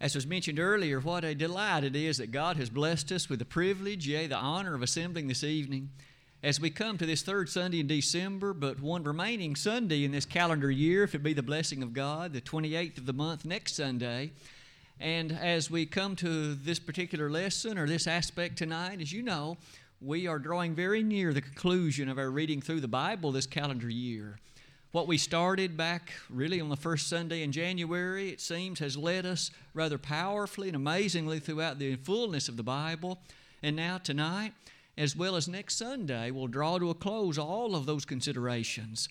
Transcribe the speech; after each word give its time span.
As 0.00 0.14
was 0.14 0.26
mentioned 0.26 0.60
earlier, 0.60 1.00
what 1.00 1.24
a 1.24 1.34
delight 1.34 1.84
it 1.84 1.96
is 1.96 2.18
that 2.18 2.30
God 2.30 2.56
has 2.56 2.70
blessed 2.70 3.10
us 3.10 3.28
with 3.28 3.40
the 3.40 3.44
privilege, 3.44 4.06
yea, 4.06 4.26
the 4.26 4.36
honor 4.36 4.74
of 4.74 4.82
assembling 4.82 5.28
this 5.28 5.42
evening 5.42 5.90
as 6.42 6.60
we 6.60 6.70
come 6.70 6.96
to 6.98 7.06
this 7.06 7.22
third 7.22 7.48
Sunday 7.48 7.80
in 7.80 7.88
December, 7.88 8.52
but 8.54 8.80
one 8.80 9.02
remaining 9.02 9.56
Sunday 9.56 10.04
in 10.04 10.12
this 10.12 10.24
calendar 10.24 10.70
year, 10.70 11.02
if 11.02 11.14
it 11.16 11.22
be 11.22 11.32
the 11.32 11.42
blessing 11.42 11.82
of 11.82 11.92
God, 11.92 12.32
the 12.32 12.40
28th 12.40 12.98
of 12.98 13.06
the 13.06 13.12
month, 13.12 13.44
next 13.44 13.74
Sunday. 13.74 14.30
And 15.00 15.32
as 15.32 15.68
we 15.68 15.84
come 15.84 16.14
to 16.16 16.54
this 16.54 16.78
particular 16.78 17.28
lesson 17.28 17.76
or 17.76 17.88
this 17.88 18.06
aspect 18.06 18.56
tonight, 18.56 19.00
as 19.00 19.12
you 19.12 19.22
know, 19.22 19.56
we 20.00 20.28
are 20.28 20.38
drawing 20.38 20.76
very 20.76 21.02
near 21.02 21.32
the 21.32 21.40
conclusion 21.40 22.08
of 22.08 22.18
our 22.18 22.30
reading 22.30 22.62
through 22.62 22.82
the 22.82 22.88
Bible 22.88 23.32
this 23.32 23.46
calendar 23.46 23.88
year. 23.88 24.38
What 24.90 25.06
we 25.06 25.18
started 25.18 25.76
back 25.76 26.14
really 26.30 26.62
on 26.62 26.70
the 26.70 26.76
first 26.76 27.08
Sunday 27.08 27.42
in 27.42 27.52
January, 27.52 28.30
it 28.30 28.40
seems, 28.40 28.78
has 28.78 28.96
led 28.96 29.26
us 29.26 29.50
rather 29.74 29.98
powerfully 29.98 30.68
and 30.68 30.76
amazingly 30.76 31.40
throughout 31.40 31.78
the 31.78 31.96
fullness 31.96 32.48
of 32.48 32.56
the 32.56 32.62
Bible. 32.62 33.18
And 33.62 33.76
now, 33.76 33.98
tonight, 33.98 34.54
as 34.96 35.14
well 35.14 35.36
as 35.36 35.46
next 35.46 35.76
Sunday, 35.76 36.30
we'll 36.30 36.46
draw 36.46 36.78
to 36.78 36.88
a 36.88 36.94
close 36.94 37.36
all 37.36 37.76
of 37.76 37.84
those 37.84 38.06
considerations. 38.06 39.10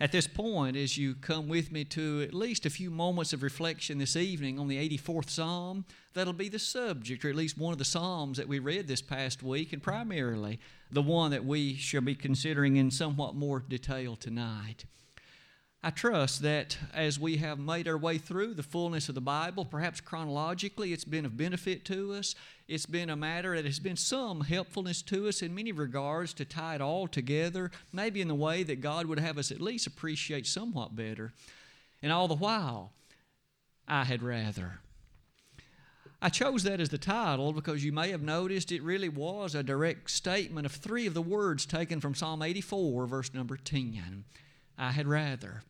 At 0.00 0.12
this 0.12 0.28
point, 0.28 0.76
as 0.76 0.96
you 0.96 1.16
come 1.16 1.48
with 1.48 1.72
me 1.72 1.84
to 1.86 2.22
at 2.22 2.32
least 2.32 2.64
a 2.64 2.70
few 2.70 2.88
moments 2.88 3.32
of 3.32 3.42
reflection 3.42 3.98
this 3.98 4.14
evening 4.14 4.56
on 4.56 4.68
the 4.68 4.76
84th 4.76 5.28
Psalm, 5.28 5.84
that'll 6.14 6.32
be 6.32 6.48
the 6.48 6.60
subject, 6.60 7.24
or 7.24 7.30
at 7.30 7.34
least 7.34 7.58
one 7.58 7.72
of 7.72 7.78
the 7.78 7.84
Psalms 7.84 8.38
that 8.38 8.46
we 8.46 8.60
read 8.60 8.86
this 8.86 9.02
past 9.02 9.42
week, 9.42 9.72
and 9.72 9.82
primarily 9.82 10.60
the 10.92 11.02
one 11.02 11.32
that 11.32 11.44
we 11.44 11.74
shall 11.74 12.00
be 12.00 12.14
considering 12.14 12.76
in 12.76 12.92
somewhat 12.92 13.34
more 13.34 13.58
detail 13.58 14.14
tonight. 14.14 14.84
I 15.80 15.90
trust 15.90 16.42
that 16.42 16.76
as 16.92 17.20
we 17.20 17.36
have 17.36 17.60
made 17.60 17.86
our 17.86 17.96
way 17.96 18.18
through 18.18 18.54
the 18.54 18.64
fullness 18.64 19.08
of 19.08 19.14
the 19.14 19.20
Bible, 19.20 19.64
perhaps 19.64 20.00
chronologically, 20.00 20.92
it's 20.92 21.04
been 21.04 21.24
of 21.24 21.36
benefit 21.36 21.84
to 21.84 22.14
us. 22.14 22.34
It's 22.66 22.86
been 22.86 23.10
a 23.10 23.16
matter 23.16 23.54
that 23.54 23.64
has 23.64 23.78
been 23.78 23.96
some 23.96 24.40
helpfulness 24.40 25.02
to 25.02 25.28
us 25.28 25.40
in 25.40 25.54
many 25.54 25.70
regards 25.70 26.34
to 26.34 26.44
tie 26.44 26.74
it 26.74 26.80
all 26.80 27.06
together, 27.06 27.70
maybe 27.92 28.20
in 28.20 28.26
the 28.26 28.34
way 28.34 28.64
that 28.64 28.80
God 28.80 29.06
would 29.06 29.20
have 29.20 29.38
us 29.38 29.52
at 29.52 29.60
least 29.60 29.86
appreciate 29.86 30.48
somewhat 30.48 30.96
better. 30.96 31.32
And 32.02 32.10
all 32.10 32.26
the 32.26 32.34
while, 32.34 32.90
I 33.86 34.02
had 34.02 34.20
rather. 34.20 34.80
I 36.20 36.28
chose 36.28 36.64
that 36.64 36.80
as 36.80 36.88
the 36.88 36.98
title 36.98 37.52
because 37.52 37.84
you 37.84 37.92
may 37.92 38.10
have 38.10 38.22
noticed 38.22 38.72
it 38.72 38.82
really 38.82 39.08
was 39.08 39.54
a 39.54 39.62
direct 39.62 40.10
statement 40.10 40.66
of 40.66 40.72
three 40.72 41.06
of 41.06 41.14
the 41.14 41.22
words 41.22 41.66
taken 41.66 42.00
from 42.00 42.16
Psalm 42.16 42.42
84, 42.42 43.06
verse 43.06 43.32
number 43.32 43.56
10. 43.56 44.24
I 44.78 44.92
had 44.92 45.08
rather. 45.08 45.62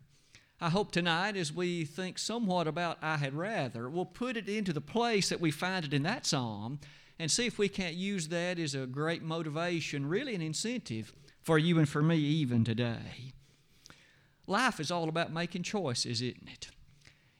I 0.60 0.70
hope 0.70 0.90
tonight, 0.92 1.36
as 1.36 1.52
we 1.52 1.84
think 1.84 2.18
somewhat 2.18 2.66
about 2.66 2.98
I 3.00 3.16
had 3.16 3.34
rather, 3.34 3.88
we'll 3.88 4.04
put 4.04 4.36
it 4.36 4.48
into 4.48 4.72
the 4.72 4.80
place 4.80 5.28
that 5.28 5.40
we 5.40 5.50
find 5.50 5.84
it 5.84 5.94
in 5.94 6.02
that 6.02 6.26
psalm 6.26 6.80
and 7.18 7.30
see 7.30 7.46
if 7.46 7.58
we 7.58 7.68
can't 7.68 7.94
use 7.94 8.28
that 8.28 8.58
as 8.58 8.74
a 8.74 8.86
great 8.86 9.22
motivation, 9.22 10.06
really 10.06 10.34
an 10.34 10.42
incentive 10.42 11.12
for 11.42 11.58
you 11.58 11.78
and 11.78 11.88
for 11.88 12.02
me 12.02 12.16
even 12.16 12.64
today. 12.64 13.32
Life 14.46 14.80
is 14.80 14.90
all 14.90 15.08
about 15.08 15.32
making 15.32 15.62
choices, 15.62 16.20
isn't 16.20 16.48
it? 16.48 16.68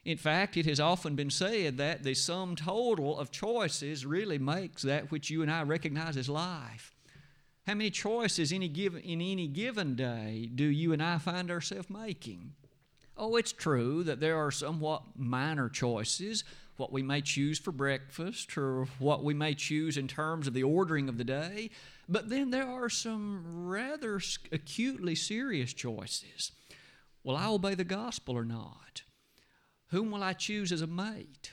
In 0.05 0.17
fact, 0.17 0.57
it 0.57 0.67
has 0.67 0.81
often 0.81 1.17
been 1.17 1.31
said 1.31 1.77
that 1.79 2.03
the 2.03 2.15
sum 2.15 2.57
total 2.57 3.19
of 3.19 3.31
choices 3.31 4.07
really 4.07 4.39
makes 4.39 4.83
that 4.83 5.11
which 5.11 5.29
you 5.29 5.43
and 5.43 5.51
I 5.51 5.63
recognize 5.65 6.17
as 6.17 6.29
life. 6.29 6.95
How 7.69 7.75
many 7.75 7.91
choices 7.91 8.51
any 8.51 8.69
given, 8.69 9.03
in 9.03 9.21
any 9.21 9.47
given 9.47 9.95
day 9.95 10.49
do 10.55 10.65
you 10.65 10.95
and 10.95 11.03
I 11.03 11.19
find 11.19 11.51
ourselves 11.51 11.91
making? 11.91 12.55
Oh, 13.15 13.37
it's 13.37 13.53
true 13.53 14.03
that 14.05 14.21
there 14.21 14.39
are 14.39 14.51
somewhat 14.51 15.03
minor 15.19 15.69
choices, 15.69 16.45
what 16.79 16.93
we 16.93 17.03
may 17.03 17.21
choose 17.21 17.59
for 17.59 17.71
breakfast 17.71 18.57
or 18.57 18.87
what 18.99 19.23
we 19.23 19.35
may 19.35 19.53
choose 19.53 19.99
in 19.99 20.09
terms 20.09 20.47
of 20.47 20.55
the 20.55 20.63
ordering 20.63 21.11
of 21.11 21.19
the 21.19 21.25
day, 21.25 21.69
but 22.09 22.31
then 22.31 22.49
there 22.49 22.67
are 22.67 22.89
some 22.89 23.67
rather 23.67 24.19
acutely 24.51 25.15
serious 25.15 25.75
choices. 25.75 26.53
Will 27.23 27.37
I 27.37 27.49
obey 27.49 27.75
the 27.75 27.85
gospel 27.85 28.35
or 28.35 28.47
not? 28.47 29.03
Whom 29.89 30.11
will 30.11 30.23
I 30.23 30.33
choose 30.33 30.73
as 30.73 30.81
a 30.81 30.87
mate? 30.87 31.53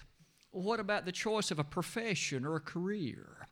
What 0.52 0.80
about 0.80 1.04
the 1.04 1.12
choice 1.12 1.52
of 1.52 1.60
a 1.60 1.66
profession 1.66 2.46
or 2.46 2.56
a 2.56 2.62
career? 2.62 3.45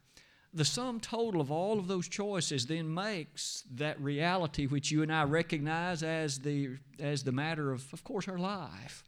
The 0.53 0.65
sum 0.65 0.99
total 0.99 1.41
of 1.41 1.51
all 1.51 1.79
of 1.79 1.87
those 1.87 2.07
choices 2.07 2.67
then 2.67 2.93
makes 2.93 3.63
that 3.73 3.99
reality 3.99 4.67
which 4.67 4.91
you 4.91 5.01
and 5.01 5.11
I 5.11 5.23
recognize 5.23 6.03
as 6.03 6.39
the, 6.39 6.77
as 6.99 7.23
the 7.23 7.31
matter 7.31 7.71
of, 7.71 7.91
of 7.91 8.03
course, 8.03 8.27
our 8.27 8.37
life. 8.37 9.03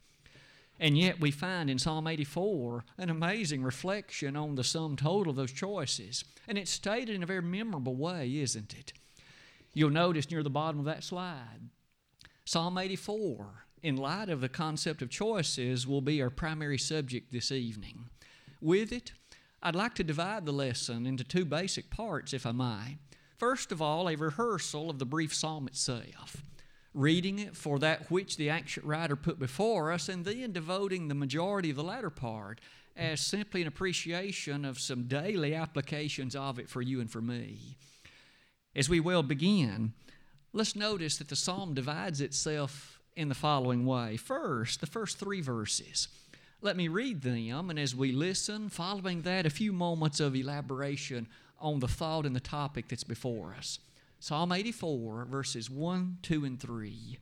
And 0.79 0.97
yet 0.97 1.21
we 1.21 1.31
find 1.31 1.69
in 1.69 1.77
Psalm 1.77 2.07
84 2.07 2.83
an 2.97 3.09
amazing 3.09 3.63
reflection 3.63 4.35
on 4.35 4.55
the 4.55 4.63
sum 4.63 4.95
total 4.95 5.29
of 5.29 5.35
those 5.35 5.51
choices. 5.51 6.25
And 6.47 6.57
it's 6.57 6.71
stated 6.71 7.15
in 7.15 7.23
a 7.23 7.27
very 7.27 7.41
memorable 7.41 7.95
way, 7.95 8.39
isn't 8.39 8.73
it? 8.73 8.91
You'll 9.73 9.91
notice 9.91 10.31
near 10.31 10.41
the 10.41 10.49
bottom 10.49 10.79
of 10.79 10.85
that 10.85 11.03
slide, 11.03 11.69
Psalm 12.45 12.77
84 12.77 13.65
in 13.83 13.97
light 13.97 14.29
of 14.29 14.41
the 14.41 14.49
concept 14.49 15.03
of 15.03 15.11
choices, 15.11 15.85
will 15.85 16.01
be 16.01 16.19
our 16.19 16.31
primary 16.31 16.77
subject 16.77 17.31
this 17.31 17.51
evening. 17.51 18.09
With 18.59 18.91
it, 18.91 19.11
I'd 19.63 19.75
like 19.75 19.95
to 19.95 20.03
divide 20.03 20.45
the 20.45 20.53
lesson 20.53 21.05
into 21.05 21.23
two 21.23 21.45
basic 21.45 21.89
parts, 21.89 22.33
if 22.33 22.45
I 22.45 22.51
may. 22.51 22.97
First 23.37 23.71
of 23.71 23.81
all, 23.81 24.07
a 24.07 24.15
rehearsal 24.15 24.89
of 24.89 24.99
the 24.99 25.05
brief 25.05 25.33
psalm 25.33 25.67
itself, 25.67 26.43
reading 26.93 27.39
it 27.39 27.55
for 27.55 27.79
that 27.79 28.09
which 28.09 28.37
the 28.37 28.49
ancient 28.49 28.85
writer 28.85 29.15
put 29.15 29.39
before 29.39 29.91
us, 29.91 30.07
and 30.07 30.23
then 30.23 30.53
devoting 30.53 31.07
the 31.07 31.15
majority 31.15 31.69
of 31.69 31.75
the 31.75 31.83
latter 31.83 32.09
part 32.09 32.61
as 32.95 33.19
simply 33.19 33.61
an 33.61 33.67
appreciation 33.67 34.63
of 34.63 34.79
some 34.79 35.03
daily 35.03 35.53
applications 35.53 36.35
of 36.35 36.59
it 36.59 36.69
for 36.69 36.81
you 36.81 37.01
and 37.01 37.11
for 37.11 37.21
me. 37.21 37.75
As 38.75 38.87
we 38.87 38.99
well 38.99 39.23
begin, 39.23 39.93
let's 40.53 40.75
notice 40.75 41.17
that 41.17 41.27
the 41.27 41.35
psalm 41.35 41.73
divides 41.73 42.21
itself 42.21 42.99
in 43.15 43.29
the 43.29 43.35
following 43.35 43.85
way. 43.85 44.17
First, 44.17 44.81
the 44.81 44.87
first 44.87 45.17
three 45.17 45.41
verses. 45.41 46.07
Let 46.65 46.77
me 46.77 46.87
read 46.87 47.21
them, 47.21 47.69
and 47.69 47.77
as 47.77 47.95
we 47.95 48.11
listen, 48.11 48.69
following 48.69 49.21
that, 49.21 49.45
a 49.45 49.51
few 49.51 49.71
moments 49.71 50.19
of 50.19 50.35
elaboration 50.35 51.27
on 51.59 51.79
the 51.79 51.87
thought 51.87 52.25
and 52.25 52.35
the 52.35 52.39
topic 52.39 52.87
that's 52.87 53.03
before 53.03 53.53
us. 53.55 53.77
Psalm 54.19 54.51
84, 54.51 55.25
verses 55.25 55.69
1, 55.69 56.17
2, 56.23 56.43
and 56.43 56.59
3. 56.59 57.19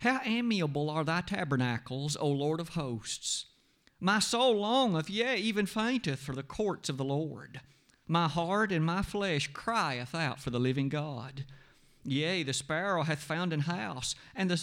How 0.00 0.20
amiable 0.24 0.90
are 0.90 1.04
thy 1.04 1.20
tabernacles, 1.20 2.16
O 2.16 2.26
Lord 2.26 2.58
of 2.58 2.70
hosts! 2.70 3.44
My 4.00 4.18
soul 4.18 4.56
longeth, 4.56 5.08
yea, 5.08 5.36
even 5.36 5.66
fainteth 5.66 6.18
for 6.18 6.34
the 6.34 6.42
courts 6.42 6.88
of 6.88 6.96
the 6.96 7.04
Lord. 7.04 7.60
My 8.08 8.26
heart 8.26 8.72
and 8.72 8.84
my 8.84 9.02
flesh 9.02 9.46
crieth 9.52 10.16
out 10.16 10.40
for 10.40 10.50
the 10.50 10.58
living 10.58 10.88
God. 10.88 11.44
Yea, 12.02 12.42
the 12.42 12.52
sparrow 12.52 13.04
hath 13.04 13.20
found 13.20 13.52
an 13.52 13.60
house, 13.60 14.16
and 14.34 14.50
the 14.50 14.56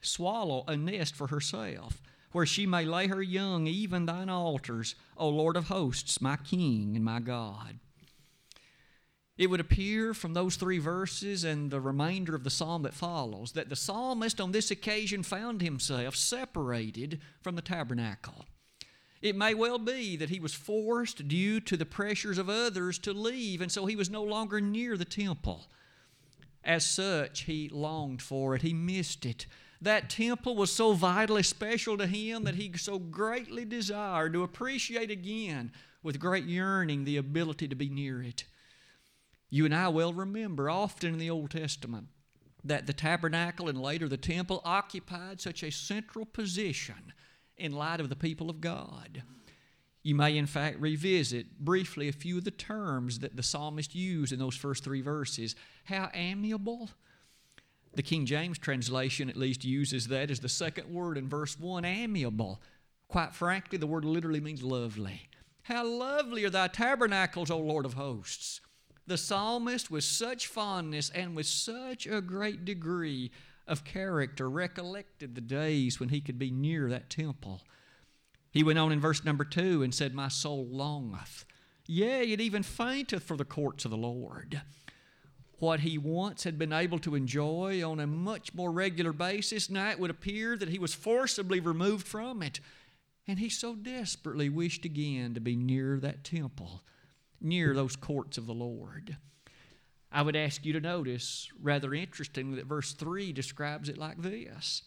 swallow 0.00 0.64
a 0.66 0.76
nest 0.76 1.14
for 1.14 1.28
herself, 1.28 2.02
where 2.32 2.46
she 2.46 2.66
may 2.66 2.84
lay 2.84 3.08
her 3.08 3.22
young, 3.22 3.66
even 3.66 4.06
thine 4.06 4.28
altars, 4.28 4.94
O 5.16 5.28
Lord 5.28 5.56
of 5.56 5.68
hosts, 5.68 6.20
my 6.20 6.36
King 6.36 6.94
and 6.96 7.04
my 7.04 7.20
God. 7.20 7.78
It 9.36 9.48
would 9.48 9.60
appear 9.60 10.12
from 10.12 10.34
those 10.34 10.56
three 10.56 10.78
verses 10.78 11.44
and 11.44 11.70
the 11.70 11.80
remainder 11.80 12.34
of 12.34 12.44
the 12.44 12.50
psalm 12.50 12.82
that 12.82 12.92
follows 12.92 13.52
that 13.52 13.70
the 13.70 13.76
psalmist 13.76 14.38
on 14.38 14.52
this 14.52 14.70
occasion 14.70 15.22
found 15.22 15.62
himself 15.62 16.14
separated 16.14 17.20
from 17.40 17.56
the 17.56 17.62
tabernacle. 17.62 18.44
It 19.22 19.36
may 19.36 19.54
well 19.54 19.78
be 19.78 20.16
that 20.16 20.28
he 20.28 20.40
was 20.40 20.54
forced, 20.54 21.26
due 21.26 21.60
to 21.60 21.76
the 21.76 21.86
pressures 21.86 22.38
of 22.38 22.50
others, 22.50 22.98
to 22.98 23.12
leave, 23.12 23.60
and 23.60 23.72
so 23.72 23.86
he 23.86 23.96
was 23.96 24.10
no 24.10 24.22
longer 24.22 24.60
near 24.60 24.96
the 24.96 25.04
temple. 25.04 25.68
As 26.62 26.84
such, 26.84 27.42
he 27.42 27.70
longed 27.70 28.20
for 28.20 28.54
it, 28.54 28.62
he 28.62 28.74
missed 28.74 29.24
it. 29.24 29.46
That 29.82 30.10
temple 30.10 30.56
was 30.56 30.70
so 30.72 30.92
vitally 30.92 31.42
special 31.42 31.96
to 31.96 32.06
him 32.06 32.44
that 32.44 32.56
he 32.56 32.76
so 32.76 32.98
greatly 32.98 33.64
desired 33.64 34.34
to 34.34 34.42
appreciate 34.42 35.10
again 35.10 35.72
with 36.02 36.20
great 36.20 36.44
yearning 36.44 37.04
the 37.04 37.16
ability 37.16 37.68
to 37.68 37.74
be 37.74 37.88
near 37.88 38.22
it. 38.22 38.44
You 39.48 39.64
and 39.64 39.74
I 39.74 39.88
well 39.88 40.12
remember 40.12 40.70
often 40.70 41.14
in 41.14 41.18
the 41.18 41.30
Old 41.30 41.50
Testament 41.50 42.08
that 42.62 42.86
the 42.86 42.92
tabernacle 42.92 43.68
and 43.68 43.80
later 43.80 44.08
the 44.08 44.16
temple 44.16 44.60
occupied 44.64 45.40
such 45.40 45.62
a 45.62 45.72
central 45.72 46.26
position 46.26 47.12
in 47.56 47.72
light 47.72 48.00
of 48.00 48.08
the 48.08 48.16
people 48.16 48.50
of 48.50 48.60
God. 48.60 49.22
You 50.02 50.14
may, 50.14 50.36
in 50.36 50.46
fact, 50.46 50.80
revisit 50.80 51.58
briefly 51.58 52.08
a 52.08 52.12
few 52.12 52.38
of 52.38 52.44
the 52.44 52.50
terms 52.50 53.18
that 53.18 53.36
the 53.36 53.42
psalmist 53.42 53.94
used 53.94 54.32
in 54.32 54.38
those 54.38 54.56
first 54.56 54.82
three 54.82 55.02
verses. 55.02 55.54
How 55.84 56.10
amiable. 56.14 56.90
The 57.94 58.02
King 58.02 58.24
James 58.24 58.58
translation 58.58 59.28
at 59.28 59.36
least 59.36 59.64
uses 59.64 60.08
that 60.08 60.30
as 60.30 60.40
the 60.40 60.48
second 60.48 60.92
word 60.92 61.18
in 61.18 61.28
verse 61.28 61.58
1 61.58 61.84
amiable. 61.84 62.62
Quite 63.08 63.34
frankly, 63.34 63.78
the 63.78 63.86
word 63.86 64.04
literally 64.04 64.40
means 64.40 64.62
lovely. 64.62 65.28
How 65.62 65.84
lovely 65.86 66.44
are 66.44 66.50
thy 66.50 66.68
tabernacles, 66.68 67.50
O 67.50 67.58
Lord 67.58 67.84
of 67.84 67.94
hosts! 67.94 68.60
The 69.06 69.18
psalmist, 69.18 69.90
with 69.90 70.04
such 70.04 70.46
fondness 70.46 71.10
and 71.10 71.34
with 71.34 71.46
such 71.46 72.06
a 72.06 72.20
great 72.20 72.64
degree 72.64 73.32
of 73.66 73.84
character, 73.84 74.48
recollected 74.48 75.34
the 75.34 75.40
days 75.40 75.98
when 75.98 76.10
he 76.10 76.20
could 76.20 76.38
be 76.38 76.50
near 76.50 76.88
that 76.88 77.10
temple 77.10 77.62
He 78.52 78.62
went 78.62 78.78
on 78.78 78.92
in 78.92 79.00
verse 79.00 79.24
number 79.24 79.44
two 79.44 79.82
and 79.82 79.94
said, 79.94 80.14
My 80.14 80.28
soul 80.28 80.66
longeth. 80.66 81.44
Yea, 81.86 82.32
it 82.32 82.40
even 82.40 82.62
fainteth 82.62 83.24
for 83.24 83.36
the 83.36 83.44
courts 83.44 83.84
of 83.84 83.90
the 83.90 83.96
Lord. 83.96 84.62
What 85.60 85.80
he 85.80 85.98
once 85.98 86.44
had 86.44 86.58
been 86.58 86.72
able 86.72 86.98
to 87.00 87.14
enjoy 87.14 87.88
on 87.88 88.00
a 88.00 88.06
much 88.06 88.54
more 88.54 88.72
regular 88.72 89.12
basis, 89.12 89.68
now 89.68 89.90
it 89.90 90.00
would 90.00 90.10
appear 90.10 90.56
that 90.56 90.70
he 90.70 90.78
was 90.78 90.94
forcibly 90.94 91.60
removed 91.60 92.08
from 92.08 92.42
it. 92.42 92.60
And 93.28 93.38
he 93.38 93.50
so 93.50 93.74
desperately 93.74 94.48
wished 94.48 94.86
again 94.86 95.34
to 95.34 95.40
be 95.40 95.56
near 95.56 96.00
that 96.00 96.24
temple, 96.24 96.82
near 97.42 97.74
those 97.74 97.94
courts 97.94 98.38
of 98.38 98.46
the 98.46 98.54
Lord. 98.54 99.18
I 100.10 100.22
would 100.22 100.34
ask 100.34 100.64
you 100.64 100.72
to 100.72 100.80
notice, 100.80 101.48
rather 101.60 101.92
interestingly, 101.92 102.56
that 102.56 102.66
verse 102.66 102.92
3 102.92 103.30
describes 103.32 103.90
it 103.90 103.98
like 103.98 104.22
this. 104.22 104.82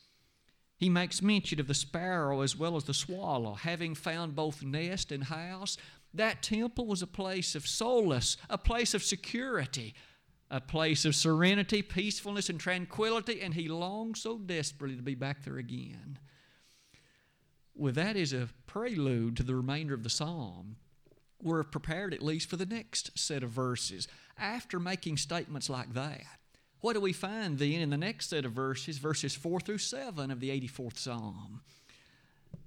He 0.76 0.90
makes 0.90 1.22
mention 1.22 1.60
of 1.60 1.68
the 1.68 1.76
sparrow 1.76 2.42
as 2.42 2.58
well 2.58 2.76
as 2.76 2.86
the 2.86 2.96
swallow, 2.96 3.54
having 3.54 3.94
found 3.94 4.36
both 4.36 4.64
nest 4.64 5.12
and 5.12 5.26
house. 5.26 5.78
That 6.16 6.42
temple 6.42 6.88
was 6.88 7.04
a 7.04 7.08
place 7.08 7.54
of 7.54 7.68
solace, 7.68 8.38
a 8.50 8.58
place 8.58 8.96
of 8.96 9.04
security, 9.04 9.94
a 10.52 10.62
place 10.62 11.06
of 11.06 11.16
serenity, 11.16 11.82
peacefulness, 11.82 12.50
and 12.50 12.60
tranquility, 12.60 13.42
and 13.42 13.54
he 13.54 13.68
longed 13.68 14.18
so 14.18 14.38
desperately 14.38 14.96
to 14.96 15.02
be 15.02 15.16
back 15.16 15.44
there 15.44 15.58
again. 15.58 16.20
Well, 17.76 17.94
that 17.94 18.16
is 18.16 18.34
a 18.34 18.50
prelude 18.68 19.38
to 19.38 19.44
the 19.44 19.56
remainder 19.56 19.94
of 19.94 20.04
the 20.04 20.10
psalm. 20.10 20.76
We're 21.42 21.64
prepared 21.64 22.14
at 22.14 22.22
least 22.22 22.50
for 22.50 22.56
the 22.56 22.66
next 22.66 23.18
set 23.18 23.44
of 23.44 23.50
verses 23.50 24.08
after 24.38 24.80
making 24.80 25.18
statements 25.18 25.70
like 25.70 25.94
that, 25.94 26.40
what 26.84 26.94
do 26.94 27.00
we 27.00 27.14
find 27.14 27.58
then 27.58 27.80
in 27.80 27.90
the 27.92 27.98
next 27.98 28.30
set 28.30 28.44
of 28.44 28.52
verses, 28.52 28.98
verses 28.98 29.34
4 29.34 29.62
through 29.62 29.78
7 29.78 30.30
of 30.30 30.42
the 30.42 30.50
84th 30.50 30.98
Psalm? 30.98 31.62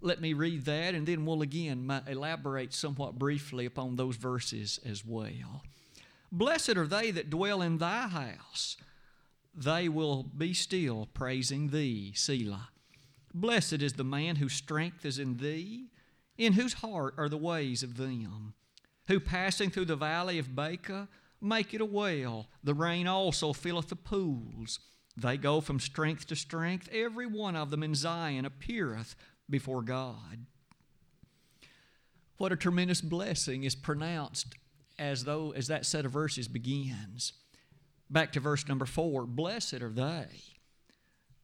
Let 0.01 0.23
me 0.23 0.33
read 0.33 0.65
that 0.65 0.95
and 0.95 1.07
then 1.07 1.27
we'll 1.27 1.43
again 1.43 1.91
elaborate 2.07 2.73
somewhat 2.73 3.19
briefly 3.19 3.67
upon 3.67 3.97
those 3.97 4.17
verses 4.17 4.81
as 4.87 5.05
well. 5.05 5.63
Blessed 6.33 6.77
are 6.77 6.87
they 6.87 7.11
that 7.13 7.31
dwell 7.31 7.63
in 7.63 7.79
thy 7.79 8.09
house, 8.09 8.77
they 9.55 9.89
will 9.89 10.25
be 10.25 10.53
still 10.53 11.09
praising 11.15 11.69
thee, 11.69 12.13
Selah. 12.15 12.69
Blessed 13.33 13.83
is 13.83 13.95
the 13.95 14.05
man 14.05 14.37
whose 14.37 14.53
strength 14.53 15.05
is 15.05 15.19
in 15.19 15.39
thee, 15.39 15.91
in 16.37 16.55
whose 16.55 16.75
heart 16.75 17.15
are 17.17 17.29
the 17.29 17.37
ways 17.37 17.83
of 17.83 17.97
them, 17.97 18.55
who 19.09 19.21
passing 19.21 19.71
through 19.71 19.87
the 19.87 19.97
valley 19.97 20.39
of 20.39 20.55
Baca, 20.55 21.09
make 21.41 21.73
it 21.73 21.81
a 21.81 21.87
well. 21.87 22.49
The 22.63 22.75
rain 22.75 23.07
also 23.07 23.53
filleth 23.53 23.89
the 23.89 23.97
pools. 23.97 24.79
They 25.17 25.37
go 25.37 25.61
from 25.61 25.81
strength 25.81 26.27
to 26.27 26.37
strength. 26.37 26.89
Every 26.93 27.27
one 27.27 27.57
of 27.57 27.71
them 27.71 27.83
in 27.83 27.95
Zion 27.95 28.45
appeareth 28.45 29.17
before 29.49 29.83
God. 29.83 30.47
What 32.37 32.53
a 32.53 32.57
tremendous 32.57 33.01
blessing 33.01 33.65
is 33.65 33.75
pronounced 33.75 34.55
as 34.99 35.25
though 35.25 35.53
as 35.53 35.69
that 35.69 35.87
set 35.87 36.05
of 36.05 36.13
verses 36.13 36.49
begins. 36.49 37.33
Back 38.09 38.33
to 38.33 38.41
verse 38.41 38.67
number 38.69 38.87
four 38.87 39.27
Blessed 39.27 39.83
are 39.83 39.93
they 39.93 40.27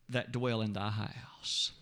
that 0.08 0.32
dwell 0.32 0.60
in 0.60 0.72
thy 0.72 0.90
house. 0.90 1.72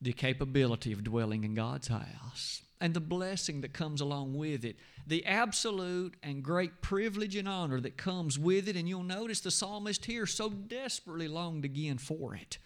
The 0.00 0.12
capability 0.12 0.92
of 0.92 1.04
dwelling 1.04 1.44
in 1.44 1.54
God's 1.54 1.88
house 1.88 2.62
and 2.80 2.94
the 2.94 3.00
blessing 3.00 3.60
that 3.60 3.72
comes 3.72 4.00
along 4.00 4.34
with 4.34 4.64
it, 4.64 4.76
the 5.06 5.24
absolute 5.24 6.16
and 6.20 6.42
great 6.42 6.82
privilege 6.82 7.36
and 7.36 7.48
honor 7.48 7.80
that 7.80 7.96
comes 7.96 8.40
with 8.40 8.66
it. 8.66 8.74
And 8.74 8.88
you'll 8.88 9.04
notice 9.04 9.40
the 9.40 9.52
psalmist 9.52 10.06
here 10.06 10.26
so 10.26 10.48
desperately 10.50 11.28
longed 11.28 11.64
again 11.64 11.98
for 11.98 12.34
it. 12.34 12.58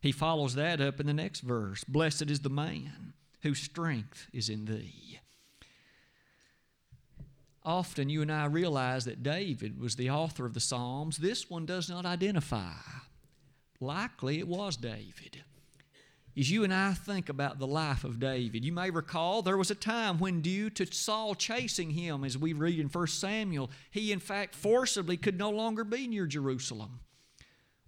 He 0.00 0.12
follows 0.12 0.54
that 0.54 0.80
up 0.80 1.00
in 1.00 1.06
the 1.06 1.12
next 1.12 1.40
verse 1.40 1.82
Blessed 1.82 2.30
is 2.30 2.40
the 2.40 2.48
man 2.48 3.14
whose 3.42 3.58
strength 3.58 4.28
is 4.32 4.48
in 4.48 4.66
thee. 4.66 5.18
Often 7.68 8.08
you 8.08 8.22
and 8.22 8.32
I 8.32 8.46
realize 8.46 9.04
that 9.04 9.22
David 9.22 9.78
was 9.78 9.94
the 9.94 10.08
author 10.08 10.46
of 10.46 10.54
the 10.54 10.60
Psalms. 10.60 11.18
This 11.18 11.50
one 11.50 11.66
does 11.66 11.90
not 11.90 12.06
identify. 12.06 12.72
Likely 13.78 14.38
it 14.38 14.48
was 14.48 14.76
David 14.76 15.42
as 16.38 16.50
you 16.50 16.62
and 16.62 16.72
I 16.72 16.92
think 16.92 17.28
about 17.28 17.58
the 17.58 17.66
life 17.66 18.04
of 18.04 18.20
David. 18.20 18.64
You 18.64 18.72
may 18.72 18.90
recall 18.90 19.42
there 19.42 19.56
was 19.56 19.72
a 19.72 19.74
time 19.74 20.18
when, 20.18 20.40
due 20.40 20.70
to 20.70 20.86
Saul 20.86 21.34
chasing 21.34 21.90
him, 21.90 22.22
as 22.22 22.38
we 22.38 22.52
read 22.52 22.78
in 22.78 22.86
1 22.86 23.06
Samuel, 23.08 23.70
he 23.90 24.12
in 24.12 24.20
fact 24.20 24.54
forcibly 24.54 25.16
could 25.16 25.36
no 25.36 25.50
longer 25.50 25.82
be 25.82 26.06
near 26.06 26.26
Jerusalem. 26.26 27.00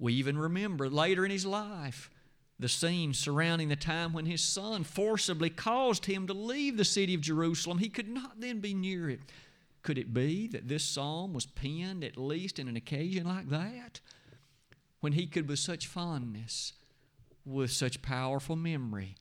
We 0.01 0.15
even 0.15 0.37
remember 0.37 0.91
later 0.91 1.25
in 1.25 1.31
his 1.31 1.47
life 1.47 2.11
the 2.59 2.69
scene 2.69 3.15
surrounding 3.15 3.69
the 3.69 3.77
time 3.77 4.13
when 4.13 4.27
his 4.27 4.43
son 4.43 4.83
forcibly 4.83 5.49
caused 5.49 6.07
him 6.07 6.27
to 6.27 6.35
leave 6.35 6.77
the 6.77 6.85
city 6.85 7.15
of 7.15 7.21
Jerusalem. 7.21 7.79
He 7.79 7.89
could 7.89 8.09
not 8.09 8.41
then 8.41 8.59
be 8.59 8.75
near 8.75 9.09
it. 9.09 9.21
Could 9.83 9.99
it 9.99 10.13
be 10.13 10.47
that 10.49 10.69
this 10.69 10.85
psalm 10.85 11.33
was 11.33 11.47
penned 11.47 12.05
at 12.05 12.17
least 12.17 12.59
in 12.59 12.69
an 12.69 12.77
occasion 12.77 13.27
like 13.27 13.49
that? 13.49 14.01
When 15.01 15.15
he 15.15 15.27
could, 15.27 15.49
with 15.49 15.59
such 15.59 15.87
fondness, 15.87 16.75
with 17.45 17.71
such 17.71 18.03
powerful 18.03 18.57
memory 18.57 19.17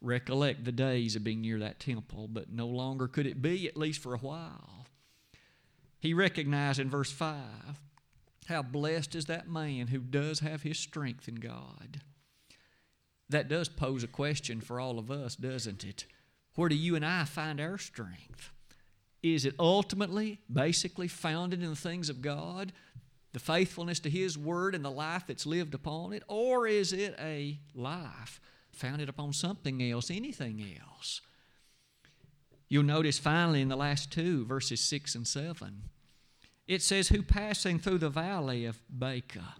recollect 0.00 0.64
the 0.64 0.72
days 0.72 1.16
of 1.16 1.24
being 1.24 1.40
near 1.40 1.58
that 1.58 1.80
temple, 1.80 2.28
but 2.28 2.52
no 2.52 2.66
longer 2.66 3.08
could 3.08 3.26
it 3.26 3.42
be, 3.42 3.66
at 3.66 3.76
least 3.76 4.00
for 4.00 4.14
a 4.14 4.18
while. 4.18 4.86
He 5.98 6.12
recognized 6.12 6.78
in 6.78 6.90
verse 6.90 7.10
5 7.10 7.80
how 8.46 8.62
blessed 8.62 9.14
is 9.14 9.24
that 9.24 9.48
man 9.48 9.86
who 9.86 10.00
does 10.00 10.40
have 10.40 10.62
his 10.62 10.78
strength 10.78 11.28
in 11.28 11.36
God. 11.36 12.02
That 13.30 13.48
does 13.48 13.70
pose 13.70 14.04
a 14.04 14.08
question 14.08 14.60
for 14.60 14.78
all 14.78 14.98
of 14.98 15.10
us, 15.10 15.34
doesn't 15.34 15.82
it? 15.82 16.04
Where 16.54 16.68
do 16.68 16.76
you 16.76 16.94
and 16.94 17.06
I 17.06 17.24
find 17.24 17.58
our 17.58 17.78
strength? 17.78 18.52
Is 19.24 19.44
it 19.44 19.54
ultimately, 19.58 20.38
basically 20.52 21.08
founded 21.08 21.62
in 21.62 21.70
the 21.70 21.76
things 21.76 22.08
of 22.08 22.22
God? 22.22 22.72
the 23.34 23.40
faithfulness 23.40 23.98
to 23.98 24.08
His 24.08 24.38
Word 24.38 24.76
and 24.76 24.84
the 24.84 24.90
life 24.90 25.24
that's 25.26 25.44
lived 25.44 25.74
upon 25.74 26.12
it? 26.12 26.22
Or 26.28 26.68
is 26.68 26.92
it 26.92 27.16
a 27.18 27.58
life 27.74 28.40
founded 28.72 29.08
upon 29.08 29.32
something 29.32 29.82
else, 29.82 30.08
anything 30.08 30.64
else? 30.80 31.20
You'll 32.68 32.84
notice 32.84 33.18
finally 33.18 33.60
in 33.60 33.68
the 33.68 33.76
last 33.76 34.12
two, 34.12 34.46
verses 34.46 34.80
6 34.80 35.16
and 35.16 35.26
7, 35.26 35.82
it 36.68 36.80
says, 36.80 37.08
Who 37.08 37.22
passing 37.22 37.80
through 37.80 37.98
the 37.98 38.08
valley 38.08 38.64
of 38.66 38.80
Baca. 38.88 39.56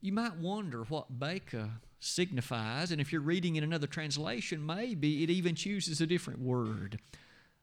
You 0.00 0.12
might 0.12 0.36
wonder 0.36 0.82
what 0.88 1.20
Baca 1.20 1.70
signifies, 2.00 2.90
and 2.90 3.00
if 3.00 3.12
you're 3.12 3.20
reading 3.20 3.54
in 3.54 3.62
another 3.62 3.86
translation, 3.86 4.66
maybe 4.66 5.22
it 5.22 5.30
even 5.30 5.54
chooses 5.54 6.00
a 6.00 6.06
different 6.08 6.40
word. 6.40 6.98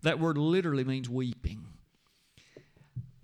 That 0.03 0.19
word 0.19 0.37
literally 0.37 0.83
means 0.83 1.09
weeping. 1.09 1.65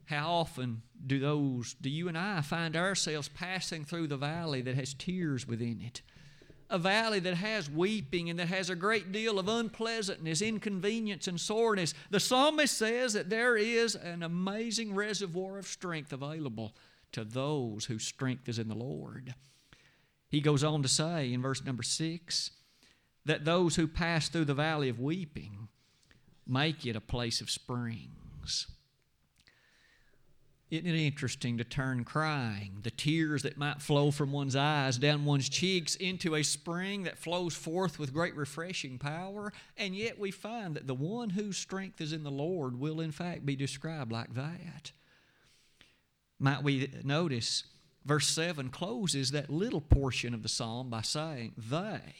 How 0.06 0.32
often 0.32 0.82
do 1.06 1.20
those, 1.20 1.76
do 1.76 1.90
you 1.90 2.08
and 2.08 2.18
I 2.18 2.42
find 2.42 2.76
ourselves 2.76 3.30
passing 3.30 3.84
through 3.86 4.08
the 4.08 4.18
valley 4.18 4.62
that 4.62 4.76
has 4.76 4.94
tears 4.94 5.48
within 5.48 5.82
it? 5.82 6.02
A 6.70 6.78
valley 6.78 7.20
that 7.20 7.36
has 7.36 7.70
weeping 7.70 8.30
and 8.30 8.40
that 8.40 8.48
has 8.48 8.70
a 8.70 8.76
great 8.76 9.12
deal 9.12 9.38
of 9.38 9.48
unpleasantness, 9.48 10.42
inconvenience, 10.42 11.28
and 11.28 11.40
soreness. 11.40 11.94
The 12.10 12.20
psalmist 12.20 12.76
says 12.78 13.14
that 13.14 13.30
there 13.30 13.56
is 13.56 13.96
an 13.96 14.24
amazing 14.24 14.96
reservoir 14.96 15.60
of 15.60 15.68
strength 15.68 16.12
available 16.12 16.76
to 17.12 17.24
those 17.24 17.86
whose 17.86 18.04
strength 18.04 18.50
is 18.50 18.60
in 18.60 18.70
the 18.70 18.76
Lord. 18.76 19.36
He 20.30 20.42
goes 20.42 20.64
on 20.64 20.82
to 20.82 20.90
say 20.90 21.32
in 21.32 21.44
verse 21.44 21.64
number 21.64 21.84
six 21.84 22.50
that 23.26 23.46
those 23.46 23.76
who 23.76 23.88
pass 23.88 24.28
through 24.28 24.46
the 24.46 24.56
valley 24.56 24.90
of 24.90 25.00
weeping 25.00 25.70
make 26.48 26.86
it 26.86 26.96
a 26.96 27.02
place 27.02 27.42
of 27.42 27.50
springs. 27.50 28.68
Isn't 30.74 30.88
it 30.88 31.06
interesting 31.06 31.60
to 31.60 31.64
turn 31.64 32.04
crying, 32.04 32.80
the 32.82 32.90
tears 32.90 33.44
that 33.44 33.58
might 33.58 33.80
flow 33.80 34.10
from 34.10 34.32
one's 34.32 34.56
eyes 34.56 34.98
down 34.98 35.24
one's 35.24 35.48
cheeks, 35.48 35.96
into 35.96 36.34
a 36.34 36.42
spring 36.42 37.04
that 37.04 37.20
flows 37.20 37.54
forth 37.54 38.00
with 38.00 38.12
great 38.12 38.36
refreshing 38.36 38.98
power? 38.98 39.54
And 39.78 39.96
yet 39.96 40.18
we 40.18 40.32
find 40.32 40.76
that 40.76 40.88
the 40.88 40.96
one 40.96 41.30
whose 41.30 41.58
strength 41.58 42.02
is 42.02 42.12
in 42.12 42.24
the 42.24 42.32
Lord 42.32 42.80
will, 42.80 43.02
in 43.02 43.12
fact, 43.12 43.46
be 43.46 43.56
described 43.56 44.12
like 44.12 44.34
that. 44.34 44.92
Might 46.40 46.64
we 46.64 46.90
notice 47.04 47.66
verse 48.04 48.28
7 48.30 48.70
closes 48.70 49.30
that 49.30 49.52
little 49.52 49.80
portion 49.80 50.34
of 50.34 50.42
the 50.42 50.50
psalm 50.50 50.90
by 50.90 51.04
saying, 51.04 51.54
They. 51.56 52.16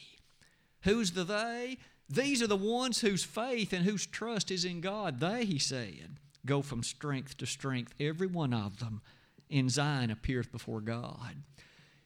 Who's 0.82 1.14
the 1.14 1.24
they? 1.24 1.80
These 2.10 2.42
are 2.42 2.48
the 2.48 2.56
ones 2.56 3.02
whose 3.02 3.24
faith 3.24 3.74
and 3.74 3.86
whose 3.86 4.06
trust 4.06 4.52
is 4.52 4.66
in 4.66 4.82
God. 4.82 5.20
They, 5.20 5.46
he 5.46 5.60
said 5.60 6.20
go 6.46 6.62
from 6.62 6.84
strength 6.84 7.38
to 7.38 7.46
strength. 7.46 7.94
Every 8.00 8.28
one 8.28 8.54
of 8.54 8.80
them 8.80 9.02
in 9.50 9.70
Zion 9.70 10.12
appeareth 10.12 10.52
before 10.52 10.82
God. 10.82 11.38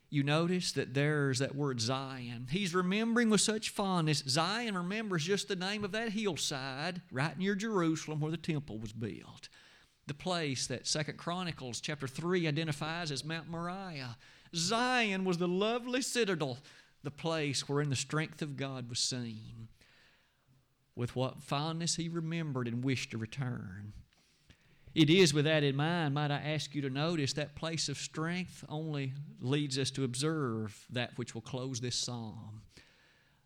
You 0.10 0.24
notice 0.24 0.72
that 0.74 0.94
there's 0.94 1.39
that 1.39 1.56
word 1.56 1.82
Zion. 1.82 2.48
He's 2.50 2.74
remembering 2.74 3.30
with 3.30 3.42
such 3.42 3.70
fondness. 3.70 4.24
Zion, 4.27 4.77
remembers 4.77 5.25
just 5.25 5.48
the 5.48 5.56
name 5.56 5.84
of 5.84 5.92
that 5.92 6.10
hillside 6.10 7.01
right 7.12 7.38
near 7.38 7.56
Jerusalem 7.56 8.22
where 8.22 8.32
the 8.32 8.38
temple 8.38 8.77
was 8.77 8.94
built. 8.94 9.50
The 10.06 10.13
place 10.13 10.68
that 10.68 10.88
Second 10.88 11.18
Chronicles 11.18 11.82
chapter 11.82 12.08
3 12.08 12.48
identifies 12.48 13.12
as 13.12 13.25
Mount 13.25 13.50
Moriah. 13.50 14.18
Zion 14.56 15.25
was 15.25 15.38
the 15.38 15.48
lovely 15.48 16.01
citadel 16.01 16.60
the 17.04 17.12
place 17.12 17.68
wherein 17.68 17.89
the 17.89 17.96
strength 17.96 18.42
of 18.42 18.56
God 18.56 18.89
was 18.89 19.00
seen. 19.00 19.68
With 20.98 21.16
what 21.16 21.44
fondness 21.44 21.96
he 21.96 22.10
remembered 22.10 22.68
and 22.68 22.84
wished 22.84 23.12
to 23.12 23.20
return. 23.20 23.94
It 24.96 25.12
is 25.12 25.32
with 25.32 25.46
that 25.46 25.63
in 25.63 25.75
mind, 25.75 26.16
might 26.16 26.32
I 26.32 26.38
ask 26.38 26.74
you 26.74 26.82
to 26.82 26.89
notice 26.89 27.34
that 27.34 27.56
place 27.56 27.88
of 27.88 28.00
strength 28.00 28.66
only 28.68 29.13
leads 29.39 29.77
us 29.77 29.92
to 29.92 30.04
observe 30.04 30.88
that 30.89 31.16
which 31.16 31.36
will 31.36 31.42
close 31.42 31.80
this 31.80 31.96
psalm. 31.96 32.63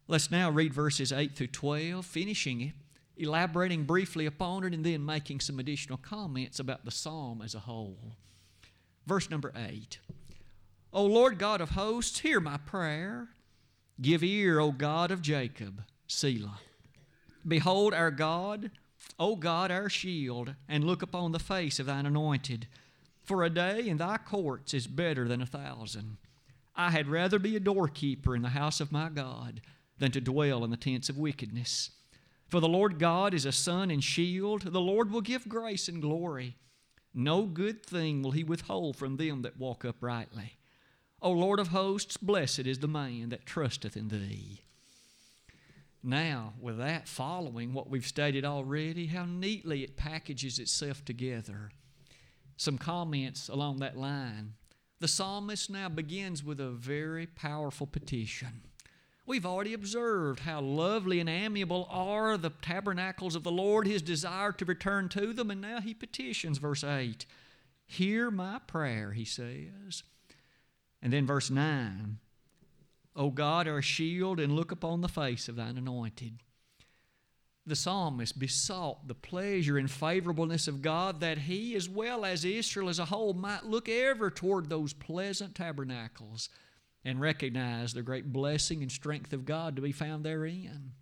Let's 0.07 0.31
now 0.31 0.49
read 0.49 0.73
verses 0.73 1.11
8 1.11 1.35
through 1.35 1.47
12, 1.47 2.05
finishing 2.05 2.61
it, 2.61 2.73
elaborating 3.17 3.83
briefly 3.83 4.25
upon 4.25 4.63
it, 4.63 4.73
and 4.73 4.85
then 4.85 5.05
making 5.05 5.41
some 5.41 5.59
additional 5.59 5.97
comments 5.97 6.57
about 6.57 6.85
the 6.85 6.91
psalm 6.91 7.41
as 7.41 7.53
a 7.53 7.59
whole. 7.59 8.15
Verse 9.05 9.29
number 9.29 9.51
8 9.53 9.99
O 10.93 11.03
Lord 11.05 11.37
God 11.37 11.59
of 11.59 11.71
hosts, 11.71 12.19
hear 12.19 12.39
my 12.39 12.57
prayer. 12.57 13.27
Give 14.01 14.23
ear, 14.23 14.61
O 14.61 14.71
God 14.71 15.11
of 15.11 15.21
Jacob. 15.21 15.83
Selah. 16.07 16.59
Behold 17.47 17.93
our 17.93 18.11
God 18.11 18.71
O 19.19 19.35
God, 19.35 19.71
our 19.71 19.89
shield, 19.89 20.55
and 20.67 20.83
look 20.83 21.01
upon 21.01 21.31
the 21.31 21.39
face 21.39 21.79
of 21.79 21.85
thine 21.85 22.05
anointed. 22.05 22.67
For 23.23 23.43
a 23.43 23.49
day 23.49 23.87
in 23.87 23.97
thy 23.97 24.17
courts 24.17 24.73
is 24.73 24.87
better 24.87 25.27
than 25.27 25.41
a 25.41 25.45
thousand. 25.45 26.17
I 26.75 26.91
had 26.91 27.07
rather 27.07 27.39
be 27.39 27.55
a 27.55 27.59
doorkeeper 27.59 28.35
in 28.35 28.41
the 28.41 28.49
house 28.49 28.79
of 28.79 28.91
my 28.91 29.09
God 29.09 29.61
than 29.97 30.11
to 30.11 30.21
dwell 30.21 30.63
in 30.63 30.71
the 30.71 30.77
tents 30.77 31.09
of 31.09 31.17
wickedness. 31.17 31.91
For 32.47 32.59
the 32.59 32.67
Lord 32.67 32.99
God 32.99 33.33
is 33.33 33.45
a 33.45 33.51
sun 33.51 33.91
and 33.91 34.03
shield. 34.03 34.61
The 34.61 34.81
Lord 34.81 35.11
will 35.11 35.21
give 35.21 35.47
grace 35.47 35.87
and 35.87 36.01
glory. 36.01 36.55
No 37.13 37.43
good 37.43 37.85
thing 37.85 38.21
will 38.21 38.31
he 38.31 38.43
withhold 38.43 38.95
from 38.95 39.17
them 39.17 39.41
that 39.43 39.57
walk 39.57 39.85
uprightly. 39.85 40.57
O 41.21 41.31
Lord 41.31 41.59
of 41.59 41.67
hosts, 41.67 42.17
blessed 42.17 42.59
is 42.59 42.79
the 42.79 42.87
man 42.87 43.29
that 43.29 43.45
trusteth 43.45 43.95
in 43.95 44.07
thee. 44.07 44.61
Now, 46.03 46.53
with 46.59 46.77
that 46.79 47.07
following 47.07 47.73
what 47.73 47.89
we've 47.89 48.05
stated 48.05 48.43
already, 48.43 49.07
how 49.07 49.25
neatly 49.25 49.83
it 49.83 49.97
packages 49.97 50.57
itself 50.57 51.05
together. 51.05 51.71
Some 52.57 52.77
comments 52.77 53.49
along 53.49 53.77
that 53.77 53.97
line. 53.97 54.53
The 54.99 55.07
psalmist 55.07 55.69
now 55.69 55.89
begins 55.89 56.43
with 56.43 56.59
a 56.59 56.69
very 56.69 57.27
powerful 57.27 57.87
petition. 57.87 58.61
We've 59.25 59.45
already 59.45 59.73
observed 59.73 60.41
how 60.41 60.61
lovely 60.61 61.19
and 61.19 61.29
amiable 61.29 61.87
are 61.89 62.37
the 62.37 62.51
tabernacles 62.61 63.35
of 63.35 63.43
the 63.43 63.51
Lord, 63.51 63.85
his 63.85 64.01
desire 64.01 64.51
to 64.53 64.65
return 64.65 65.09
to 65.09 65.33
them, 65.33 65.51
and 65.51 65.61
now 65.61 65.81
he 65.81 65.93
petitions, 65.93 66.57
verse 66.57 66.83
8. 66.83 67.25
Hear 67.85 68.31
my 68.31 68.59
prayer, 68.65 69.11
he 69.11 69.25
says. 69.25 70.03
And 71.01 71.13
then 71.13 71.25
verse 71.25 71.49
9 71.49 72.17
O 73.15 73.29
God, 73.29 73.67
our 73.67 73.81
shield, 73.81 74.39
and 74.39 74.55
look 74.55 74.71
upon 74.71 75.01
the 75.01 75.09
face 75.09 75.47
of 75.47 75.55
thine 75.55 75.77
anointed. 75.77 76.39
The 77.65 77.75
psalmist 77.75 78.39
besought 78.39 79.07
the 79.07 79.13
pleasure 79.13 79.77
and 79.77 79.89
favorableness 79.89 80.67
of 80.67 80.81
God 80.81 81.19
that 81.19 81.39
he, 81.39 81.75
as 81.75 81.87
well 81.87 82.25
as 82.25 82.43
Israel 82.43 82.89
as 82.89 82.97
a 82.97 83.05
whole, 83.05 83.33
might 83.33 83.65
look 83.65 83.87
ever 83.87 84.31
toward 84.31 84.69
those 84.69 84.93
pleasant 84.93 85.53
tabernacles 85.53 86.49
and 87.05 87.21
recognize 87.21 87.93
the 87.93 88.01
great 88.01 88.33
blessing 88.33 88.81
and 88.81 88.91
strength 88.91 89.31
of 89.33 89.45
God 89.45 89.75
to 89.75 89.81
be 89.81 89.91
found 89.91 90.23
therein. 90.23 90.93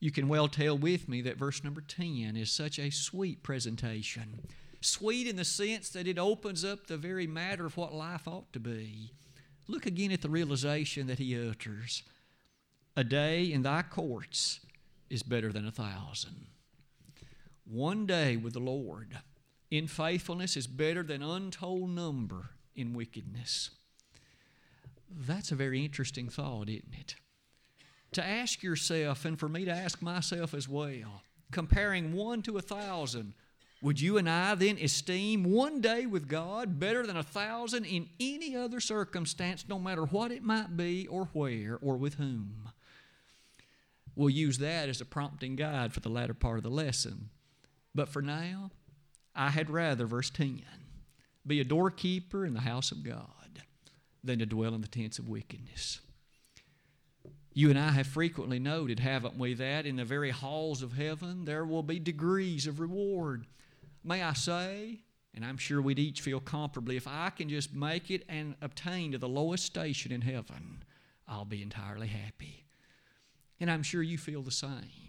You 0.00 0.10
can 0.10 0.28
well 0.28 0.48
tell 0.48 0.76
with 0.76 1.08
me 1.08 1.22
that 1.22 1.38
verse 1.38 1.64
number 1.64 1.80
10 1.80 2.36
is 2.36 2.52
such 2.52 2.78
a 2.78 2.90
sweet 2.90 3.42
presentation. 3.42 4.40
Sweet 4.80 5.26
in 5.26 5.36
the 5.36 5.44
sense 5.44 5.88
that 5.90 6.06
it 6.06 6.18
opens 6.18 6.64
up 6.64 6.86
the 6.86 6.96
very 6.96 7.26
matter 7.26 7.66
of 7.66 7.76
what 7.76 7.92
life 7.92 8.28
ought 8.28 8.52
to 8.52 8.60
be. 8.60 9.12
Look 9.68 9.84
again 9.84 10.10
at 10.12 10.22
the 10.22 10.30
realization 10.30 11.06
that 11.06 11.18
he 11.18 11.38
utters 11.38 12.02
A 12.96 13.04
day 13.04 13.52
in 13.52 13.62
thy 13.62 13.82
courts 13.82 14.60
is 15.10 15.22
better 15.22 15.52
than 15.52 15.66
a 15.66 15.70
thousand. 15.70 16.46
One 17.64 18.06
day 18.06 18.36
with 18.36 18.54
the 18.54 18.60
Lord 18.60 19.18
in 19.70 19.86
faithfulness 19.86 20.56
is 20.56 20.66
better 20.66 21.02
than 21.02 21.22
untold 21.22 21.90
number 21.90 22.50
in 22.74 22.94
wickedness. 22.94 23.70
That's 25.10 25.52
a 25.52 25.56
very 25.56 25.84
interesting 25.84 26.28
thought, 26.28 26.68
isn't 26.68 26.94
it? 26.98 27.14
To 28.12 28.26
ask 28.26 28.62
yourself, 28.62 29.24
and 29.26 29.38
for 29.38 29.48
me 29.48 29.66
to 29.66 29.70
ask 29.70 30.00
myself 30.00 30.54
as 30.54 30.68
well, 30.68 31.22
comparing 31.50 32.14
one 32.14 32.40
to 32.42 32.56
a 32.56 32.62
thousand, 32.62 33.34
would 33.80 34.00
you 34.00 34.18
and 34.18 34.28
I 34.28 34.54
then 34.54 34.78
esteem 34.78 35.44
one 35.44 35.80
day 35.80 36.04
with 36.06 36.28
God 36.28 36.80
better 36.80 37.06
than 37.06 37.16
a 37.16 37.22
thousand 37.22 37.84
in 37.84 38.08
any 38.18 38.56
other 38.56 38.80
circumstance, 38.80 39.66
no 39.68 39.78
matter 39.78 40.04
what 40.04 40.32
it 40.32 40.42
might 40.42 40.76
be, 40.76 41.06
or 41.06 41.28
where, 41.32 41.78
or 41.80 41.96
with 41.96 42.14
whom? 42.14 42.70
We'll 44.16 44.30
use 44.30 44.58
that 44.58 44.88
as 44.88 45.00
a 45.00 45.04
prompting 45.04 45.54
guide 45.54 45.92
for 45.92 46.00
the 46.00 46.08
latter 46.08 46.34
part 46.34 46.56
of 46.56 46.64
the 46.64 46.70
lesson. 46.70 47.30
But 47.94 48.08
for 48.08 48.20
now, 48.20 48.72
I 49.34 49.50
had 49.50 49.70
rather, 49.70 50.06
verse 50.06 50.30
10, 50.30 50.62
be 51.46 51.60
a 51.60 51.64
doorkeeper 51.64 52.44
in 52.44 52.54
the 52.54 52.60
house 52.60 52.90
of 52.90 53.04
God 53.04 53.62
than 54.24 54.40
to 54.40 54.46
dwell 54.46 54.74
in 54.74 54.80
the 54.80 54.88
tents 54.88 55.20
of 55.20 55.28
wickedness. 55.28 56.00
You 57.54 57.70
and 57.70 57.78
I 57.78 57.90
have 57.90 58.08
frequently 58.08 58.58
noted, 58.58 59.00
haven't 59.00 59.38
we, 59.38 59.54
that 59.54 59.86
in 59.86 59.96
the 59.96 60.04
very 60.04 60.30
halls 60.30 60.82
of 60.82 60.92
heaven 60.92 61.44
there 61.44 61.64
will 61.64 61.84
be 61.84 62.00
degrees 62.00 62.66
of 62.66 62.80
reward. 62.80 63.46
May 64.04 64.22
I 64.22 64.32
say, 64.32 65.00
and 65.34 65.44
I'm 65.44 65.56
sure 65.56 65.82
we'd 65.82 65.98
each 65.98 66.20
feel 66.20 66.40
comfortably, 66.40 66.96
if 66.96 67.06
I 67.06 67.30
can 67.30 67.48
just 67.48 67.74
make 67.74 68.10
it 68.10 68.24
and 68.28 68.54
obtain 68.62 69.12
to 69.12 69.18
the 69.18 69.28
lowest 69.28 69.64
station 69.64 70.12
in 70.12 70.22
heaven, 70.22 70.82
I'll 71.26 71.44
be 71.44 71.62
entirely 71.62 72.08
happy. 72.08 72.64
And 73.60 73.70
I'm 73.70 73.82
sure 73.82 74.02
you 74.02 74.18
feel 74.18 74.42
the 74.42 74.50
same. 74.50 75.08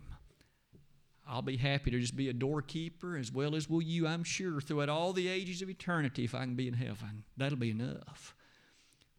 I'll 1.28 1.44
be 1.44 1.58
happy 1.58 1.92
to 1.92 2.00
just 2.00 2.16
be 2.16 2.30
a 2.30 2.34
doorkeeper 2.34 3.16
as 3.16 3.32
well 3.32 3.56
as 3.56 3.70
will 3.70 3.84
you, 3.84 4.08
I'm 4.08 4.24
sure, 4.24 4.60
throughout 4.60 4.90
all 4.90 5.14
the 5.14 5.28
ages 5.28 5.62
of 5.62 5.70
eternity 5.70 6.24
if 6.24 6.34
I 6.34 6.40
can 6.40 6.56
be 6.56 6.68
in 6.68 6.74
heaven. 6.74 7.24
That'll 7.38 7.58
be 7.58 7.70
enough. 7.70 8.34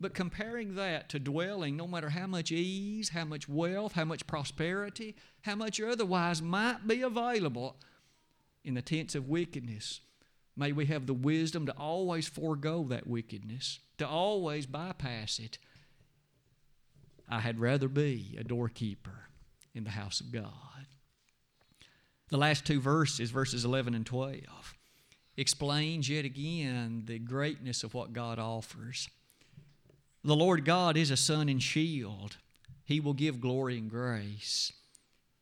But 0.01 0.15
comparing 0.15 0.75
that 0.75 1.09
to 1.11 1.21
dwelling, 1.21 1.77
no 1.77 1.87
matter 1.87 2.09
how 2.09 2.27
much 2.27 2.51
ease, 2.51 3.11
how 3.11 3.25
much 3.25 3.49
wealth, 3.49 3.93
how 3.93 4.07
much 4.07 4.27
prosperity, 4.27 5.15
how 5.43 5.55
much 5.55 5.81
otherwise 5.81 6.43
might 6.43 6.89
be 6.89 7.03
available, 7.03 7.77
in 8.65 8.75
the 8.75 8.83
tents 8.83 9.15
of 9.15 9.29
wickedness. 9.29 10.01
May 10.57 10.73
we 10.73 10.87
have 10.87 11.07
the 11.07 11.15
wisdom 11.15 11.67
to 11.67 11.73
always 11.73 12.29
forego 12.29 12.85
that 12.89 13.07
wickedness, 13.07 13.81
to 13.99 14.07
always 14.07 14.67
bypass 14.67 15.39
it. 15.39 15.59
I 17.29 17.41
had 17.41 17.61
rather 17.61 17.89
be 17.89 18.37
a 18.39 18.45
doorkeeper 18.45 19.29
in 19.75 19.85
the 19.85 19.91
house 19.91 20.21
of 20.21 20.33
God. 20.33 20.45
The 22.29 22.37
last 22.37 22.67
two 22.67 22.81
verses, 22.81 23.31
verses 23.31 23.65
11 23.65 23.95
and 23.95 24.07
12, 24.07 24.75
explains 25.37 26.09
yet 26.09 26.25
again 26.25 27.03
the 27.07 27.19
greatness 27.19 27.83
of 27.83 27.95
what 27.95 28.13
God 28.13 28.39
offers. 28.39 29.09
The 30.23 30.37
Lord 30.37 30.65
God 30.65 30.97
is 30.97 31.11
a 31.11 31.17
sun 31.17 31.49
and 31.49 31.63
shield. 31.63 32.37
He 32.85 33.01
will 33.01 33.15
give 33.15 33.41
glory 33.41 33.79
and 33.79 33.89
grace. 33.89 34.73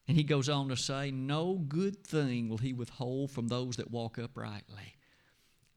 And 0.09 0.17
he 0.17 0.25
goes 0.25 0.49
on 0.49 0.69
to 0.71 0.77
say, 0.77 1.11
No 1.11 1.55
good 1.69 2.03
thing 2.03 2.49
will 2.49 2.59
he 2.59 2.73
withhold 2.73 3.31
from 3.31 3.49
those 3.49 3.77
that 3.77 3.91
walk 3.91 4.19
uprightly. 4.19 4.97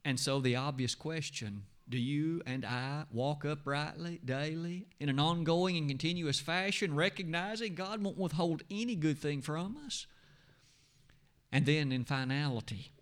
And 0.03 0.19
so 0.19 0.39
the 0.39 0.55
obvious 0.55 0.95
question 0.95 1.63
do 1.89 1.97
you 1.97 2.41
and 2.45 2.63
I 2.63 3.03
walk 3.11 3.43
uprightly 3.43 4.21
daily 4.23 4.87
in 5.01 5.09
an 5.09 5.19
ongoing 5.19 5.75
and 5.77 5.89
continuous 5.89 6.39
fashion, 6.39 6.95
recognizing 6.95 7.75
God 7.75 8.01
won't 8.01 8.17
withhold 8.17 8.63
any 8.71 8.95
good 8.95 9.19
thing 9.19 9.41
from 9.41 9.77
us? 9.85 10.07
And 11.51 11.65
then 11.65 11.91
in 11.91 12.05
finality, 12.05 12.93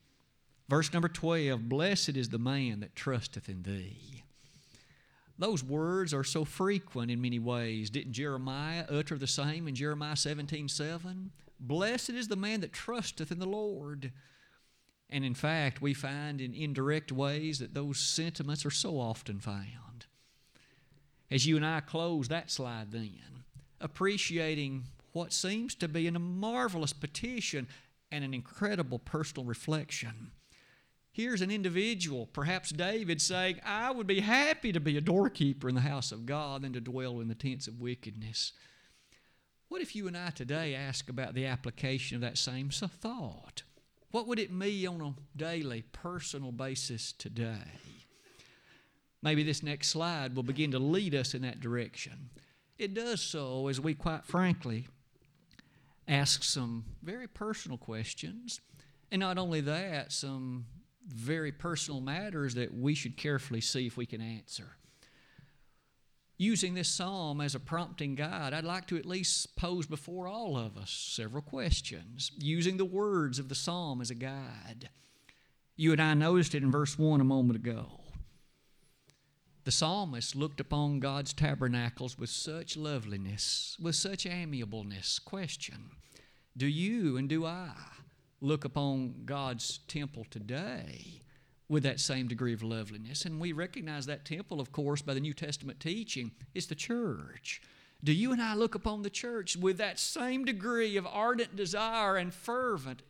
verse 0.67 0.91
number 0.91 1.07
12 1.07 1.69
Blessed 1.69 2.17
is 2.17 2.29
the 2.29 2.39
man 2.39 2.79
that 2.79 2.95
trusteth 2.95 3.47
in 3.47 3.61
thee. 3.61 4.23
Those 5.39 5.63
words 5.63 6.13
are 6.13 6.25
so 6.25 6.43
frequent 6.43 7.09
in 7.09 7.21
many 7.21 7.39
ways. 7.39 7.89
Didn't 7.89 8.11
Jeremiah 8.11 8.85
utter 8.89 9.17
the 9.17 9.25
same 9.25 9.69
in 9.69 9.73
Jeremiah 9.73 10.17
17 10.17 10.67
7? 10.67 11.31
Blessed 11.61 12.09
is 12.09 12.27
the 12.27 12.35
man 12.35 12.59
that 12.59 12.73
trusteth 12.73 13.31
in 13.31 13.39
the 13.39 13.47
Lord. 13.47 14.11
And 15.09 15.23
in 15.23 15.33
fact, 15.33 15.81
we 15.81 15.93
find 15.93 16.41
in 16.41 16.53
indirect 16.53 17.13
ways 17.13 17.59
that 17.59 17.73
those 17.73 17.99
sentiments 17.99 18.65
are 18.65 18.69
so 18.69 18.99
often 18.99 19.39
found. 19.39 20.05
As 21.31 21.47
you 21.47 21.55
and 21.55 21.65
I 21.65 21.79
close 21.79 22.27
that 22.27 22.51
slide, 22.51 22.91
then, 22.91 23.45
appreciating 23.79 24.83
what 25.13 25.31
seems 25.31 25.73
to 25.75 25.87
be 25.87 26.05
a 26.07 26.11
marvelous 26.11 26.93
petition 26.93 27.67
and 28.11 28.25
an 28.25 28.33
incredible 28.33 28.99
personal 28.99 29.45
reflection 29.45 30.31
Here's 31.11 31.41
an 31.41 31.51
individual, 31.51 32.27
perhaps 32.27 32.69
David, 32.69 33.21
saying, 33.21 33.59
I 33.65 33.91
would 33.91 34.07
be 34.07 34.19
happy 34.21 34.71
to 34.71 34.79
be 34.79 34.95
a 34.95 35.01
doorkeeper 35.01 35.67
in 35.67 35.75
the 35.75 35.81
house 35.81 36.11
of 36.11 36.25
God 36.25 36.61
than 36.61 36.73
to 36.73 36.81
dwell 36.81 37.19
in 37.19 37.27
the 37.27 37.35
tents 37.35 37.67
of 37.67 37.81
wickedness. 37.81 38.53
What 39.67 39.81
if 39.81 39.95
you 39.95 40.07
and 40.07 40.17
I 40.17 40.29
today 40.29 40.75
ask 40.75 41.09
about 41.09 41.33
the 41.33 41.45
application 41.45 42.15
of 42.15 42.21
that 42.21 42.37
same 42.37 42.69
thought? 42.69 43.63
What 44.11 44.27
would 44.27 44.39
it 44.39 44.51
mean 44.51 44.87
on 44.87 45.01
a 45.01 45.37
daily, 45.37 45.83
personal 45.91 46.51
basis 46.51 47.11
today? 47.11 47.79
Maybe 49.21 49.43
this 49.43 49.61
next 49.61 49.89
slide 49.89 50.35
will 50.35 50.43
begin 50.43 50.71
to 50.71 50.79
lead 50.79 51.13
us 51.13 51.33
in 51.33 51.41
that 51.41 51.59
direction. 51.59 52.29
It 52.77 52.93
does 52.93 53.21
so 53.21 53.67
as 53.67 53.81
we 53.81 53.93
quite 53.93 54.25
frankly 54.25 54.87
ask 56.07 56.43
some 56.43 56.85
very 57.03 57.27
personal 57.27 57.77
questions. 57.77 58.61
And 59.11 59.19
not 59.19 59.37
only 59.37 59.61
that, 59.61 60.11
some 60.11 60.65
very 61.09 61.51
personal 61.51 62.01
matters 62.01 62.55
that 62.55 62.73
we 62.73 62.93
should 62.93 63.17
carefully 63.17 63.61
see 63.61 63.87
if 63.87 63.97
we 63.97 64.05
can 64.05 64.21
answer. 64.21 64.75
Using 66.37 66.73
this 66.73 66.87
psalm 66.87 67.41
as 67.41 67.53
a 67.53 67.59
prompting 67.59 68.15
guide, 68.15 68.53
I'd 68.53 68.63
like 68.63 68.87
to 68.87 68.97
at 68.97 69.05
least 69.05 69.57
pose 69.57 69.85
before 69.85 70.27
all 70.27 70.55
of 70.55 70.77
us 70.77 70.89
several 70.89 71.41
questions, 71.41 72.31
using 72.37 72.77
the 72.77 72.85
words 72.85 73.39
of 73.39 73.49
the 73.49 73.55
psalm 73.55 73.99
as 73.99 74.09
a 74.09 74.15
guide. 74.15 74.89
You 75.75 75.91
and 75.91 76.01
I 76.01 76.13
noticed 76.13 76.55
it 76.55 76.63
in 76.63 76.71
verse 76.71 76.97
1 76.97 77.19
a 77.19 77.25
moment 77.25 77.57
ago. 77.57 77.99
The 79.65 79.71
psalmist 79.71 80.35
looked 80.35 80.61
upon 80.61 80.99
God's 80.99 81.33
tabernacles 81.33 82.17
with 82.17 82.29
such 82.29 82.77
loveliness, 82.77 83.77
with 83.79 83.95
such 83.95 84.25
amiableness. 84.25 85.19
Question 85.19 85.91
Do 86.55 86.67
you 86.67 87.17
and 87.17 87.27
do 87.27 87.45
I 87.45 87.73
look 88.41 88.65
upon 88.65 89.23
God's 89.25 89.79
temple 89.87 90.25
today 90.29 91.21
with 91.67 91.83
that 91.83 91.99
same 91.99 92.27
degree 92.27 92.53
of 92.53 92.63
loveliness. 92.63 93.25
And 93.25 93.39
we 93.39 93.51
recognize 93.51 94.05
that 94.07 94.25
temple, 94.25 94.59
of 94.59 94.71
course, 94.71 95.01
by 95.01 95.13
the 95.13 95.19
New 95.19 95.33
Testament 95.33 95.79
teaching, 95.79 96.31
is 96.55 96.67
the 96.67 96.75
church. 96.75 97.61
Do 98.03 98.13
you 98.13 98.31
and 98.31 98.41
I 98.41 98.55
look 98.55 98.75
upon 98.75 99.01
the 99.01 99.09
church 99.09 99.57
with 99.57 99.77
that 99.77 99.99
same 99.99 100.45
degree 100.45 100.97
of 100.97 101.05
ardent 101.05 101.55
desire 101.55 102.15
and 102.15 102.33
fervent 102.33 103.03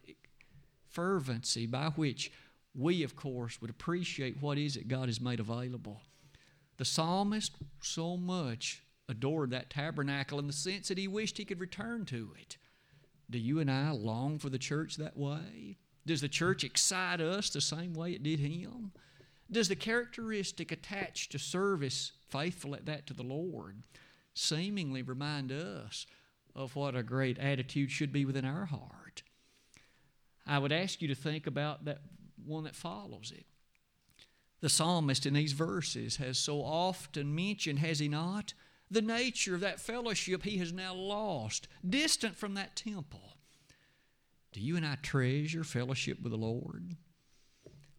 fervency 0.89 1.67
by 1.67 1.89
which 1.89 2.31
we, 2.75 3.03
of 3.03 3.15
course, 3.15 3.61
would 3.61 3.69
appreciate 3.69 4.41
what 4.41 4.57
is 4.57 4.75
it 4.75 4.87
God 4.87 5.07
has 5.07 5.21
made 5.21 5.39
available? 5.39 6.01
The 6.77 6.85
psalmist 6.85 7.53
so 7.81 8.17
much 8.17 8.83
adored 9.07 9.51
that 9.51 9.69
tabernacle 9.69 10.39
in 10.39 10.47
the 10.47 10.53
sense 10.53 10.87
that 10.87 10.97
he 10.97 11.07
wished 11.07 11.37
he 11.37 11.45
could 11.45 11.59
return 11.59 12.05
to 12.05 12.31
it. 12.39 12.57
Do 13.29 13.37
you 13.37 13.59
and 13.59 13.69
I 13.69 13.91
long 13.91 14.39
for 14.39 14.49
the 14.49 14.57
church 14.57 14.97
that 14.97 15.17
way? 15.17 15.77
Does 16.05 16.21
the 16.21 16.29
church 16.29 16.63
excite 16.63 17.21
us 17.21 17.49
the 17.49 17.61
same 17.61 17.93
way 17.93 18.13
it 18.13 18.23
did 18.23 18.39
him? 18.39 18.91
Does 19.51 19.67
the 19.67 19.75
characteristic 19.75 20.71
attached 20.71 21.31
to 21.31 21.39
service, 21.39 22.11
faithful 22.29 22.75
at 22.75 22.85
that 22.85 23.07
to 23.07 23.13
the 23.13 23.23
Lord, 23.23 23.83
seemingly 24.33 25.01
remind 25.01 25.51
us 25.51 26.05
of 26.55 26.75
what 26.75 26.95
a 26.95 27.03
great 27.03 27.37
attitude 27.37 27.91
should 27.91 28.11
be 28.11 28.25
within 28.25 28.45
our 28.45 28.65
heart? 28.65 29.23
I 30.45 30.57
would 30.57 30.71
ask 30.71 31.01
you 31.01 31.07
to 31.07 31.15
think 31.15 31.45
about 31.45 31.85
that 31.85 31.99
one 32.43 32.63
that 32.63 32.75
follows 32.75 33.31
it. 33.35 33.45
The 34.61 34.69
psalmist 34.69 35.25
in 35.25 35.35
these 35.35 35.53
verses 35.53 36.17
has 36.17 36.37
so 36.37 36.61
often 36.61 37.33
mentioned, 37.33 37.79
has 37.79 37.99
he 37.99 38.07
not, 38.09 38.53
the 38.91 39.01
nature 39.01 39.55
of 39.55 39.61
that 39.61 39.79
fellowship 39.79 40.43
he 40.43 40.57
has 40.57 40.73
now 40.73 40.93
lost, 40.93 41.67
distant 41.87 42.35
from 42.35 42.55
that 42.55 42.75
temple. 42.75 43.37
Do 44.51 44.61
you 44.61 44.75
and 44.75 44.85
I 44.85 44.95
treasure 44.95 45.63
fellowship 45.63 46.21
with 46.21 46.31
the 46.31 46.37
Lord? 46.37 46.95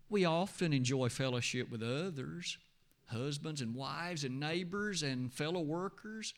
We 0.08 0.24
often 0.24 0.72
enjoy 0.72 1.08
fellowship 1.08 1.70
with 1.70 1.82
others, 1.82 2.58
husbands 3.06 3.60
and 3.60 3.74
wives 3.74 4.24
and 4.24 4.40
neighbors 4.40 5.02
and 5.02 5.32
fellow 5.32 5.60
workers. 5.60 6.34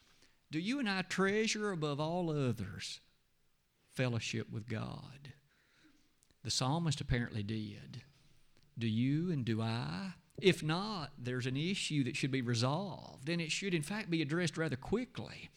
Do 0.50 0.58
you 0.58 0.78
and 0.78 0.88
I 0.88 1.02
treasure 1.02 1.72
above 1.72 1.98
all 1.98 2.30
others 2.30 3.00
fellowship 3.90 4.50
with 4.50 4.68
God? 4.68 5.32
The 6.44 6.50
psalmist 6.50 7.00
apparently 7.00 7.42
did. 7.42 8.02
Do 8.78 8.86
you 8.86 9.30
and 9.30 9.44
do 9.44 9.62
I? 9.62 10.12
If 10.40 10.62
not, 10.62 11.12
there's 11.18 11.46
an 11.46 11.56
issue 11.56 12.04
that 12.04 12.16
should 12.16 12.30
be 12.30 12.42
resolved, 12.42 13.28
and 13.28 13.40
it 13.40 13.52
should, 13.52 13.74
in 13.74 13.82
fact, 13.82 14.10
be 14.10 14.22
addressed 14.22 14.56
rather 14.56 14.76
quickly. 14.76 15.50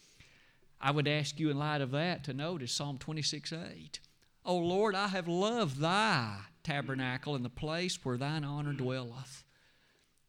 I 0.79 0.91
would 0.91 1.07
ask 1.07 1.39
you, 1.39 1.49
in 1.49 1.57
light 1.57 1.81
of 1.81 1.91
that, 1.91 2.23
to 2.25 2.33
notice 2.33 2.71
Psalm 2.71 2.97
26 2.97 3.53
8. 3.53 3.99
O 4.45 4.57
Lord, 4.57 4.93
I 4.93 5.07
have 5.07 5.27
loved 5.27 5.79
thy 5.79 6.37
tabernacle 6.63 7.35
in 7.35 7.43
the 7.43 7.49
place 7.49 7.97
where 8.03 8.17
thine 8.17 8.43
honor 8.43 8.73
dwelleth. 8.73 9.43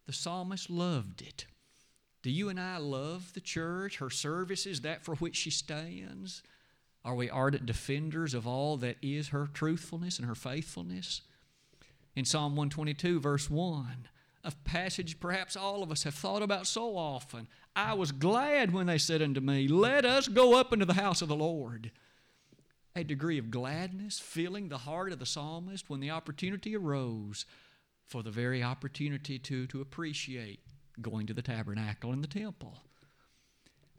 The 0.06 0.12
psalmist 0.12 0.70
loved 0.70 1.20
it. 1.20 1.46
Do 2.22 2.30
you 2.30 2.48
and 2.48 2.58
I 2.58 2.78
love 2.78 3.34
the 3.34 3.40
church, 3.40 3.98
her 3.98 4.10
services, 4.10 4.80
that 4.80 5.04
for 5.04 5.16
which 5.16 5.36
she 5.36 5.50
stands? 5.50 6.42
Are 7.04 7.14
we 7.14 7.28
ardent 7.28 7.66
defenders 7.66 8.34
of 8.34 8.46
all 8.46 8.76
that 8.78 8.96
is 9.02 9.28
her 9.28 9.46
truthfulness 9.52 10.18
and 10.18 10.26
her 10.26 10.34
faithfulness? 10.34 11.22
In 12.14 12.24
Psalm 12.24 12.56
122, 12.56 13.20
verse 13.20 13.50
1, 13.50 14.08
a 14.46 14.52
passage 14.64 15.18
perhaps 15.18 15.56
all 15.56 15.82
of 15.82 15.90
us 15.90 16.04
have 16.04 16.14
thought 16.14 16.40
about 16.40 16.68
so 16.68 16.96
often. 16.96 17.48
I 17.74 17.94
was 17.94 18.12
glad 18.12 18.72
when 18.72 18.86
they 18.86 18.96
said 18.96 19.20
unto 19.20 19.40
me, 19.40 19.66
Let 19.66 20.04
us 20.04 20.28
go 20.28 20.54
up 20.58 20.72
into 20.72 20.84
the 20.84 20.94
house 20.94 21.20
of 21.20 21.28
the 21.28 21.34
Lord. 21.36 21.90
A 22.94 23.02
degree 23.02 23.38
of 23.38 23.50
gladness 23.50 24.20
filling 24.20 24.68
the 24.68 24.78
heart 24.78 25.12
of 25.12 25.18
the 25.18 25.26
psalmist 25.26 25.90
when 25.90 26.00
the 26.00 26.12
opportunity 26.12 26.76
arose 26.76 27.44
for 28.06 28.22
the 28.22 28.30
very 28.30 28.62
opportunity 28.62 29.38
to, 29.40 29.66
to 29.66 29.80
appreciate 29.80 30.60
going 31.02 31.26
to 31.26 31.34
the 31.34 31.42
tabernacle 31.42 32.12
and 32.12 32.22
the 32.22 32.28
temple. 32.28 32.78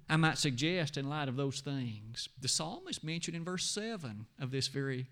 I 0.09 0.15
might 0.15 0.37
suggest, 0.37 0.95
in 0.95 1.09
light 1.09 1.27
of 1.27 1.35
those 1.35 1.59
things, 1.59 2.29
the 2.39 2.47
psalmist 2.47 3.03
mentioned 3.03 3.35
in 3.35 3.43
verse 3.43 3.65
7 3.65 4.25
of 4.39 4.51
this 4.51 4.69
very 4.69 5.07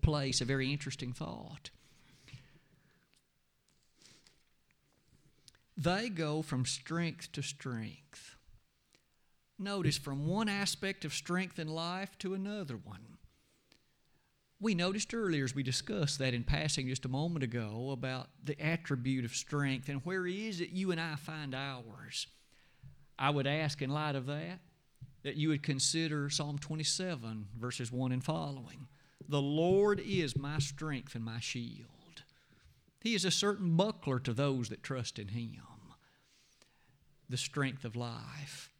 place 0.00 0.40
a 0.40 0.44
very 0.44 0.72
interesting 0.72 1.12
thought. 1.12 1.70
They 5.76 6.08
go 6.08 6.42
from 6.42 6.66
strength 6.66 7.32
to 7.32 7.42
strength. 7.42 8.36
Notice 9.58 9.96
from 9.96 10.26
one 10.26 10.48
aspect 10.48 11.04
of 11.04 11.14
strength 11.14 11.58
in 11.58 11.68
life 11.68 12.18
to 12.18 12.34
another 12.34 12.76
one. 12.76 13.18
We 14.60 14.74
noticed 14.74 15.12
earlier 15.12 15.44
as 15.44 15.54
we 15.54 15.62
discussed 15.62 16.18
that 16.18 16.34
in 16.34 16.44
passing 16.44 16.86
just 16.86 17.04
a 17.04 17.08
moment 17.08 17.42
ago 17.42 17.90
about 17.90 18.28
the 18.44 18.60
attribute 18.60 19.24
of 19.24 19.34
strength 19.34 19.88
and 19.88 20.00
where 20.04 20.26
is 20.26 20.60
it 20.60 20.70
you 20.70 20.92
and 20.92 21.00
I 21.00 21.16
find 21.16 21.54
ours. 21.54 22.28
I 23.18 23.30
would 23.30 23.46
ask 23.46 23.82
in 23.82 23.90
light 23.90 24.14
of 24.14 24.26
that 24.26 24.60
that 25.22 25.36
you 25.36 25.48
would 25.48 25.62
consider 25.62 26.28
Psalm 26.30 26.58
27, 26.58 27.48
verses 27.58 27.90
1 27.90 28.12
and 28.12 28.24
following. 28.24 28.86
The 29.28 29.42
Lord 29.42 30.00
is 30.00 30.36
my 30.36 30.58
strength 30.58 31.14
and 31.14 31.24
my 31.24 31.40
shield. 31.40 32.01
He 33.02 33.14
is 33.14 33.24
a 33.24 33.30
certain 33.30 33.76
buckler 33.76 34.18
to 34.20 34.32
those 34.32 34.68
that 34.68 34.82
trust 34.82 35.18
in 35.18 35.28
Him 35.28 35.62
the 37.32 37.36
strength 37.38 37.84
of 37.84 37.96
life. 37.96 38.70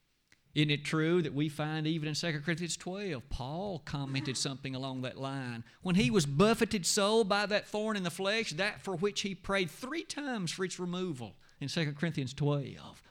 Isn't 0.54 0.70
it 0.70 0.84
true 0.84 1.22
that 1.22 1.34
we 1.34 1.48
find 1.48 1.86
even 1.86 2.06
in 2.06 2.14
2 2.14 2.40
Corinthians 2.44 2.76
12, 2.76 3.30
Paul 3.30 3.80
commented 3.86 4.36
something 4.36 4.74
along 4.74 5.00
that 5.00 5.16
line? 5.16 5.64
When 5.80 5.94
he 5.94 6.10
was 6.10 6.26
buffeted 6.26 6.84
so 6.84 7.24
by 7.24 7.46
that 7.46 7.66
thorn 7.66 7.96
in 7.96 8.02
the 8.02 8.10
flesh, 8.10 8.50
that 8.50 8.82
for 8.82 8.94
which 8.94 9.22
he 9.22 9.34
prayed 9.34 9.70
three 9.70 10.04
times 10.04 10.52
for 10.52 10.64
its 10.64 10.78
removal 10.78 11.36
in 11.58 11.68
2 11.68 11.92
Corinthians 11.92 12.34
12. 12.34 13.02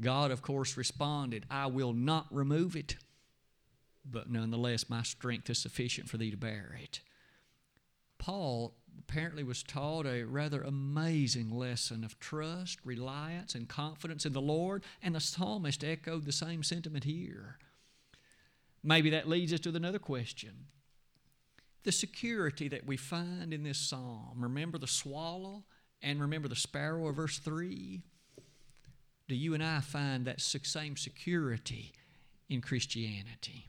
God, 0.00 0.30
of 0.30 0.40
course, 0.40 0.78
responded, 0.78 1.44
I 1.50 1.66
will 1.66 1.92
not 1.92 2.26
remove 2.30 2.74
it, 2.74 2.96
but 4.04 4.30
nonetheless, 4.30 4.88
my 4.88 5.02
strength 5.02 5.50
is 5.50 5.58
sufficient 5.58 6.08
for 6.08 6.16
thee 6.16 6.30
to 6.30 6.36
bear 6.38 6.78
it. 6.82 7.00
Paul 8.16 8.74
apparently 8.98 9.42
was 9.42 9.62
taught 9.62 10.06
a 10.06 10.24
rather 10.24 10.62
amazing 10.62 11.50
lesson 11.50 12.04
of 12.04 12.18
trust, 12.18 12.78
reliance, 12.84 13.54
and 13.54 13.68
confidence 13.68 14.24
in 14.24 14.32
the 14.32 14.40
Lord, 14.40 14.84
and 15.02 15.14
the 15.14 15.20
psalmist 15.20 15.84
echoed 15.84 16.24
the 16.24 16.32
same 16.32 16.62
sentiment 16.62 17.04
here. 17.04 17.58
Maybe 18.82 19.10
that 19.10 19.28
leads 19.28 19.52
us 19.52 19.60
to 19.60 19.70
another 19.70 19.98
question. 19.98 20.66
The 21.84 21.92
security 21.92 22.68
that 22.68 22.86
we 22.86 22.96
find 22.96 23.52
in 23.52 23.64
this 23.64 23.78
psalm. 23.78 24.36
Remember 24.36 24.78
the 24.78 24.86
swallow 24.86 25.64
and 26.00 26.20
remember 26.20 26.48
the 26.48 26.56
sparrow 26.56 27.08
of 27.08 27.16
verse 27.16 27.38
3? 27.38 28.02
Do 29.28 29.34
you 29.34 29.54
and 29.54 29.62
I 29.62 29.80
find 29.80 30.26
that 30.26 30.40
same 30.40 30.96
security 30.96 31.92
in 32.48 32.60
Christianity? 32.60 33.68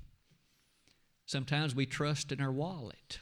Sometimes 1.26 1.74
we 1.74 1.86
trust 1.86 2.32
in 2.32 2.42
our 2.42 2.52
wallet. 2.52 3.20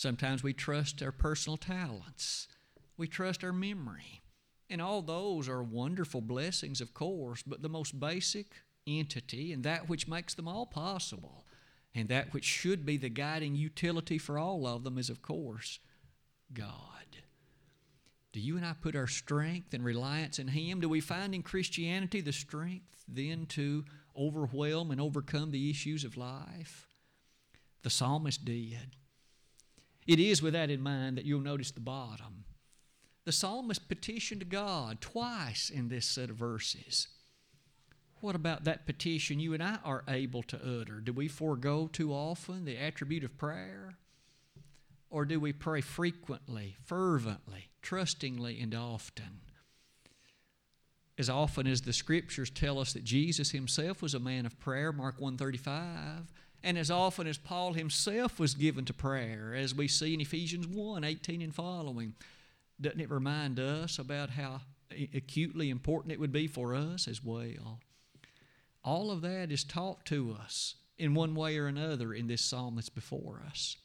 Sometimes 0.00 0.42
we 0.42 0.54
trust 0.54 1.02
our 1.02 1.12
personal 1.12 1.58
talents, 1.58 2.48
we 2.96 3.06
trust 3.06 3.44
our 3.44 3.52
memory. 3.52 4.22
And 4.70 4.80
all 4.80 5.02
those 5.02 5.46
are 5.46 5.62
wonderful 5.62 6.22
blessings, 6.22 6.80
of 6.80 6.94
course, 6.94 7.42
but 7.42 7.60
the 7.60 7.68
most 7.68 8.00
basic 8.00 8.46
entity 8.86 9.52
and 9.52 9.62
that 9.64 9.90
which 9.90 10.08
makes 10.08 10.32
them 10.32 10.48
all 10.48 10.64
possible 10.64 11.44
and 11.94 12.08
that 12.08 12.32
which 12.32 12.46
should 12.46 12.86
be 12.86 12.96
the 12.96 13.10
guiding 13.10 13.54
utility 13.54 14.16
for 14.16 14.38
all 14.38 14.66
of 14.66 14.84
them 14.84 14.96
is, 14.96 15.10
of 15.10 15.20
course, 15.20 15.80
God. 16.54 17.18
Do 18.32 18.40
you 18.40 18.56
and 18.56 18.64
I 18.64 18.72
put 18.80 18.96
our 18.96 19.06
strength 19.06 19.74
and 19.74 19.84
reliance 19.84 20.38
in 20.38 20.48
Him? 20.48 20.80
Do 20.80 20.88
we 20.88 21.02
find 21.02 21.34
in 21.34 21.42
Christianity 21.42 22.22
the 22.22 22.32
strength 22.32 23.04
then 23.06 23.44
to 23.50 23.84
overwhelm 24.16 24.92
and 24.92 25.00
overcome 25.00 25.50
the 25.50 25.68
issues 25.68 26.04
of 26.04 26.16
life? 26.16 26.88
The 27.82 27.90
psalmist 27.90 28.46
did. 28.46 28.96
It 30.06 30.18
is 30.18 30.42
with 30.42 30.54
that 30.54 30.70
in 30.70 30.80
mind 30.80 31.16
that 31.18 31.24
you'll 31.24 31.40
notice 31.40 31.70
the 31.70 31.80
bottom. 31.80 32.44
The 33.24 33.32
psalmist 33.32 33.88
petitioned 33.88 34.48
God 34.48 35.00
twice 35.00 35.70
in 35.70 35.88
this 35.88 36.06
set 36.06 36.30
of 36.30 36.36
verses. 36.36 37.08
What 38.20 38.34
about 38.34 38.64
that 38.64 38.86
petition 38.86 39.40
you 39.40 39.54
and 39.54 39.62
I 39.62 39.78
are 39.84 40.04
able 40.08 40.42
to 40.44 40.56
utter? 40.56 41.00
Do 41.00 41.12
we 41.12 41.28
forego 41.28 41.88
too 41.90 42.12
often 42.12 42.64
the 42.64 42.76
attribute 42.76 43.24
of 43.24 43.38
prayer? 43.38 43.96
Or 45.10 45.24
do 45.24 45.40
we 45.40 45.52
pray 45.52 45.80
frequently, 45.80 46.76
fervently, 46.84 47.70
trustingly, 47.82 48.60
and 48.60 48.74
often? 48.74 49.40
As 51.18 51.28
often 51.28 51.66
as 51.66 51.82
the 51.82 51.92
scriptures 51.92 52.50
tell 52.50 52.78
us 52.78 52.92
that 52.92 53.04
Jesus 53.04 53.50
himself 53.50 54.02
was 54.02 54.14
a 54.14 54.20
man 54.20 54.46
of 54.46 54.58
prayer, 54.58 54.92
Mark 54.92 55.20
135, 55.20 56.32
and 56.62 56.76
as 56.76 56.90
often 56.90 57.26
as 57.26 57.38
Paul 57.38 57.72
himself 57.72 58.38
was 58.38 58.54
given 58.54 58.84
to 58.84 58.92
prayer, 58.92 59.54
as 59.54 59.74
we 59.74 59.88
see 59.88 60.14
in 60.14 60.20
Ephesians 60.20 60.66
1 60.66 61.04
18 61.04 61.42
and 61.42 61.54
following, 61.54 62.14
doesn't 62.80 63.00
it 63.00 63.10
remind 63.10 63.58
us 63.58 63.98
about 63.98 64.30
how 64.30 64.60
acutely 65.14 65.70
important 65.70 66.12
it 66.12 66.20
would 66.20 66.32
be 66.32 66.46
for 66.46 66.74
us 66.74 67.06
as 67.06 67.22
well? 67.22 67.80
All 68.84 69.10
of 69.10 69.20
that 69.22 69.52
is 69.52 69.64
taught 69.64 70.04
to 70.06 70.36
us 70.40 70.74
in 70.98 71.14
one 71.14 71.34
way 71.34 71.56
or 71.58 71.66
another 71.66 72.12
in 72.12 72.26
this 72.26 72.42
psalm 72.42 72.76
that's 72.76 72.88
before 72.88 73.42
us. 73.46 73.76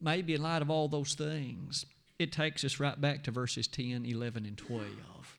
Maybe 0.00 0.34
in 0.34 0.42
light 0.42 0.62
of 0.62 0.70
all 0.70 0.88
those 0.88 1.14
things, 1.14 1.86
it 2.18 2.32
takes 2.32 2.64
us 2.64 2.80
right 2.80 3.00
back 3.00 3.24
to 3.24 3.30
verses 3.30 3.68
10, 3.68 4.04
11, 4.04 4.46
and 4.46 4.56
12. 4.56 5.38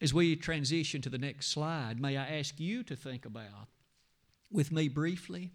As 0.00 0.14
we 0.14 0.34
transition 0.34 1.02
to 1.02 1.10
the 1.10 1.18
next 1.18 1.48
slide, 1.48 2.00
may 2.00 2.16
I 2.16 2.38
ask 2.38 2.58
you 2.58 2.82
to 2.84 2.96
think 2.96 3.26
about 3.26 3.68
with 4.50 4.72
me 4.72 4.88
briefly 4.88 5.50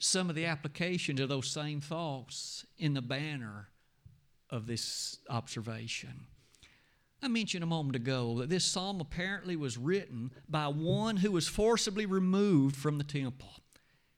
some 0.00 0.28
of 0.28 0.36
the 0.36 0.46
applications 0.46 1.20
of 1.20 1.28
those 1.28 1.48
same 1.48 1.80
thoughts 1.80 2.66
in 2.78 2.94
the 2.94 3.02
banner 3.02 3.68
of 4.50 4.66
this 4.66 5.18
observation. 5.30 6.26
I 7.22 7.28
mentioned 7.28 7.64
a 7.64 7.66
moment 7.66 7.96
ago 7.96 8.38
that 8.38 8.50
this 8.50 8.64
psalm 8.64 9.00
apparently 9.00 9.56
was 9.56 9.78
written 9.78 10.32
by 10.48 10.68
one 10.68 11.16
who 11.16 11.32
was 11.32 11.48
forcibly 11.48 12.06
removed 12.06 12.76
from 12.76 12.98
the 12.98 13.04
temple. 13.04 13.50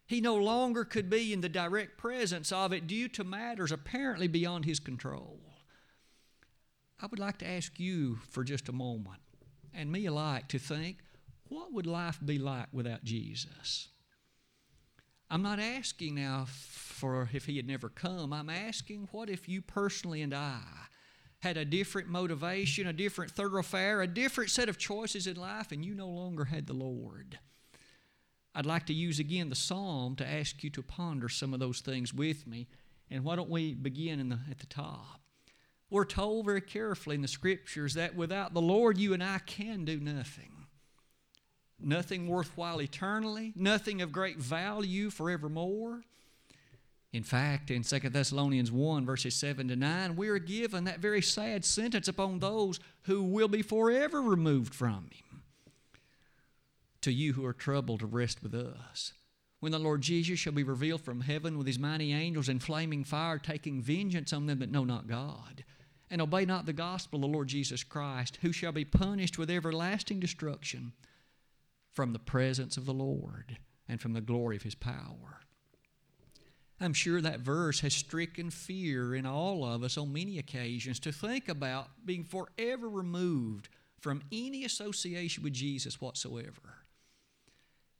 He 0.06 0.20
no 0.20 0.34
longer 0.34 0.84
could 0.84 1.10
be 1.10 1.32
in 1.32 1.40
the 1.40 1.48
direct 1.48 1.98
presence 1.98 2.50
of 2.52 2.72
it 2.72 2.86
due 2.86 3.08
to 3.08 3.24
matters 3.24 3.70
apparently 3.70 4.28
beyond 4.28 4.64
his 4.64 4.80
control. 4.80 5.40
I 7.00 7.06
would 7.06 7.18
like 7.18 7.38
to 7.38 7.48
ask 7.48 7.78
you 7.78 8.18
for 8.30 8.42
just 8.42 8.68
a 8.68 8.72
moment, 8.72 9.20
and 9.74 9.92
me 9.92 10.06
alike, 10.06 10.48
to 10.48 10.58
think 10.58 10.98
what 11.48 11.72
would 11.72 11.86
life 11.86 12.18
be 12.24 12.38
like 12.38 12.68
without 12.72 13.04
Jesus? 13.04 13.88
I'm 15.28 15.42
not 15.42 15.58
asking 15.58 16.14
now 16.14 16.46
for 16.48 17.28
if 17.32 17.46
he 17.46 17.56
had 17.56 17.66
never 17.66 17.88
come. 17.88 18.32
I'm 18.32 18.48
asking 18.48 19.08
what 19.10 19.28
if 19.28 19.48
you 19.48 19.60
personally 19.60 20.22
and 20.22 20.32
I 20.32 20.60
had 21.40 21.56
a 21.56 21.64
different 21.64 22.08
motivation, 22.08 22.86
a 22.86 22.92
different 22.92 23.32
thoroughfare, 23.32 24.02
a 24.02 24.06
different 24.06 24.50
set 24.50 24.68
of 24.68 24.78
choices 24.78 25.26
in 25.26 25.36
life, 25.36 25.72
and 25.72 25.84
you 25.84 25.94
no 25.94 26.08
longer 26.08 26.44
had 26.44 26.66
the 26.66 26.72
Lord? 26.72 27.38
I'd 28.54 28.66
like 28.66 28.86
to 28.86 28.94
use 28.94 29.18
again 29.18 29.50
the 29.50 29.56
psalm 29.56 30.16
to 30.16 30.26
ask 30.26 30.62
you 30.62 30.70
to 30.70 30.82
ponder 30.82 31.28
some 31.28 31.52
of 31.52 31.60
those 31.60 31.80
things 31.80 32.14
with 32.14 32.46
me. 32.46 32.68
And 33.10 33.22
why 33.22 33.36
don't 33.36 33.50
we 33.50 33.74
begin 33.74 34.28
the, 34.28 34.38
at 34.50 34.60
the 34.60 34.66
top? 34.66 35.20
We're 35.90 36.04
told 36.04 36.46
very 36.46 36.62
carefully 36.62 37.16
in 37.16 37.22
the 37.22 37.28
scriptures 37.28 37.94
that 37.94 38.16
without 38.16 38.54
the 38.54 38.62
Lord, 38.62 38.96
you 38.96 39.12
and 39.12 39.22
I 39.22 39.38
can 39.38 39.84
do 39.84 40.00
nothing 40.00 40.65
nothing 41.80 42.28
worthwhile 42.28 42.80
eternally, 42.80 43.52
nothing 43.56 44.02
of 44.02 44.12
great 44.12 44.38
value 44.38 45.10
forevermore. 45.10 46.02
In 47.12 47.22
fact, 47.22 47.70
in 47.70 47.82
2 47.82 48.10
Thessalonians 48.10 48.70
1, 48.70 49.06
verses 49.06 49.34
7 49.34 49.68
to 49.68 49.76
9, 49.76 50.16
we 50.16 50.28
are 50.28 50.38
given 50.38 50.84
that 50.84 50.98
very 50.98 51.22
sad 51.22 51.64
sentence 51.64 52.08
upon 52.08 52.38
those 52.38 52.78
who 53.04 53.22
will 53.22 53.48
be 53.48 53.62
forever 53.62 54.20
removed 54.20 54.74
from 54.74 55.08
Him. 55.10 55.42
To 57.02 57.12
you 57.12 57.32
who 57.32 57.46
are 57.46 57.52
troubled, 57.52 58.00
to 58.00 58.06
rest 58.06 58.42
with 58.42 58.54
us. 58.54 59.12
When 59.60 59.72
the 59.72 59.78
Lord 59.78 60.02
Jesus 60.02 60.38
shall 60.38 60.52
be 60.52 60.62
revealed 60.62 61.00
from 61.00 61.22
heaven 61.22 61.56
with 61.56 61.66
His 61.66 61.78
mighty 61.78 62.12
angels 62.12 62.48
in 62.48 62.58
flaming 62.58 63.04
fire, 63.04 63.38
taking 63.38 63.80
vengeance 63.80 64.32
on 64.32 64.46
them 64.46 64.58
that 64.58 64.70
know 64.70 64.84
not 64.84 65.06
God, 65.06 65.64
and 66.10 66.20
obey 66.20 66.44
not 66.44 66.66
the 66.66 66.72
gospel 66.72 67.16
of 67.16 67.22
the 67.22 67.34
Lord 67.34 67.48
Jesus 67.48 67.82
Christ, 67.82 68.38
who 68.42 68.52
shall 68.52 68.72
be 68.72 68.84
punished 68.84 69.38
with 69.38 69.50
everlasting 69.50 70.20
destruction 70.20 70.92
from 71.96 72.12
the 72.12 72.18
presence 72.18 72.76
of 72.76 72.84
the 72.84 72.94
Lord 72.94 73.56
and 73.88 74.00
from 74.00 74.12
the 74.12 74.20
glory 74.20 74.54
of 74.54 74.62
His 74.62 74.74
power. 74.74 75.40
I'm 76.78 76.92
sure 76.92 77.22
that 77.22 77.40
verse 77.40 77.80
has 77.80 77.94
stricken 77.94 78.50
fear 78.50 79.14
in 79.14 79.24
all 79.24 79.64
of 79.64 79.82
us 79.82 79.96
on 79.96 80.12
many 80.12 80.38
occasions 80.38 81.00
to 81.00 81.10
think 81.10 81.48
about 81.48 81.88
being 82.04 82.22
forever 82.22 82.86
removed 82.86 83.70
from 83.98 84.22
any 84.30 84.62
association 84.62 85.42
with 85.42 85.54
Jesus 85.54 85.98
whatsoever. 85.98 86.84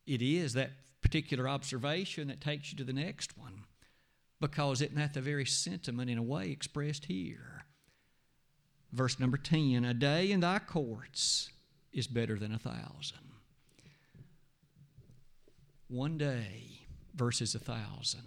It 0.07 0.21
is 0.21 0.53
that 0.53 0.73
particular 1.01 1.49
observation 1.49 2.29
that 2.29 2.43
takes 2.43 2.71
you 2.71 2.77
to 2.77 2.85
the 2.85 2.93
next 2.93 3.39
one 3.39 3.65
because 4.43 4.83
isn't 4.83 4.95
that 4.97 5.15
the 5.15 5.23
very 5.23 5.47
sentiment 5.47 6.11
in 6.11 6.19
a 6.19 6.23
way 6.23 6.51
expressed 6.51 7.07
here? 7.07 7.65
Verse 8.93 9.19
number 9.19 9.39
10 9.39 9.87
A 9.87 9.95
day 9.95 10.31
in 10.31 10.41
thy 10.41 10.59
courts 10.59 11.51
is 11.95 12.07
better 12.07 12.39
than 12.39 12.53
a 12.53 12.59
thousand. 12.59 13.36
One 15.89 16.19
day 16.19 16.81
versus 17.15 17.55
a 17.55 17.61
thousand. 17.61 18.25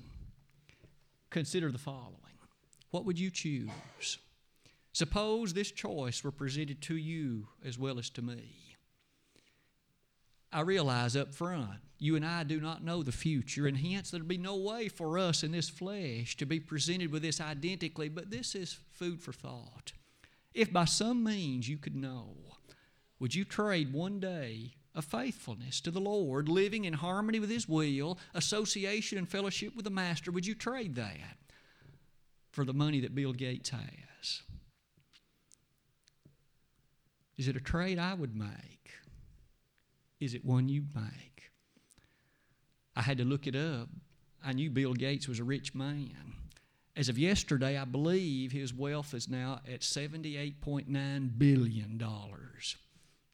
Consider 1.29 1.71
the 1.71 1.77
following 1.77 2.15
What 2.91 3.05
would 3.05 3.19
you 3.19 3.29
choose? 3.29 4.17
Suppose 4.93 5.53
this 5.53 5.71
choice 5.71 6.23
were 6.23 6.31
presented 6.31 6.81
to 6.83 6.95
you 6.95 7.47
as 7.63 7.77
well 7.77 7.99
as 7.99 8.09
to 8.11 8.21
me. 8.21 8.75
I 10.51 10.61
realize 10.61 11.15
up 11.15 11.33
front, 11.33 11.79
you 11.99 12.15
and 12.15 12.25
I 12.25 12.43
do 12.43 12.59
not 12.59 12.83
know 12.83 13.03
the 13.03 13.11
future, 13.11 13.67
and 13.67 13.77
hence 13.77 14.09
there'd 14.09 14.27
be 14.27 14.37
no 14.37 14.55
way 14.55 14.87
for 14.87 15.19
us 15.19 15.43
in 15.43 15.51
this 15.51 15.69
flesh 15.69 16.35
to 16.37 16.45
be 16.45 16.59
presented 16.59 17.11
with 17.11 17.21
this 17.21 17.39
identically, 17.39 18.09
but 18.09 18.31
this 18.31 18.55
is 18.55 18.79
food 18.93 19.21
for 19.21 19.31
thought. 19.31 19.91
If 20.53 20.73
by 20.73 20.85
some 20.85 21.23
means 21.23 21.69
you 21.69 21.77
could 21.77 21.95
know, 21.95 22.35
would 23.19 23.35
you 23.35 23.45
trade 23.45 23.93
one 23.93 24.19
day 24.19 24.73
of 24.99 25.05
faithfulness 25.05 25.81
to 25.81 25.89
the 25.89 25.99
Lord, 25.99 26.47
living 26.47 26.85
in 26.85 26.93
harmony 26.93 27.39
with 27.39 27.49
His 27.49 27.67
will, 27.67 28.19
association 28.35 29.17
and 29.17 29.27
fellowship 29.27 29.75
with 29.75 29.85
the 29.85 29.89
Master, 29.89 30.31
would 30.31 30.45
you 30.45 30.53
trade 30.53 30.95
that 30.95 31.38
for 32.51 32.63
the 32.63 32.73
money 32.73 32.99
that 32.99 33.15
Bill 33.15 33.33
Gates 33.33 33.71
has? 33.71 34.43
Is 37.38 37.47
it 37.47 37.55
a 37.55 37.62
trade 37.62 37.97
I 37.97 38.13
would 38.13 38.35
make? 38.35 38.91
Is 40.19 40.33
it 40.33 40.43
one 40.43 40.67
you'd 40.67 40.93
make? 40.93 41.51
I 42.95 43.01
had 43.01 43.17
to 43.19 43.25
look 43.25 43.47
it 43.47 43.55
up. 43.55 43.88
I 44.45 44.51
knew 44.51 44.69
Bill 44.69 44.93
Gates 44.93 45.27
was 45.27 45.39
a 45.39 45.43
rich 45.45 45.73
man. 45.73 46.33
As 46.97 47.07
of 47.07 47.17
yesterday, 47.17 47.77
I 47.77 47.85
believe 47.85 48.51
his 48.51 48.73
wealth 48.73 49.13
is 49.13 49.29
now 49.29 49.62
at 49.71 49.79
$78.9 49.79 51.38
billion. 51.38 52.03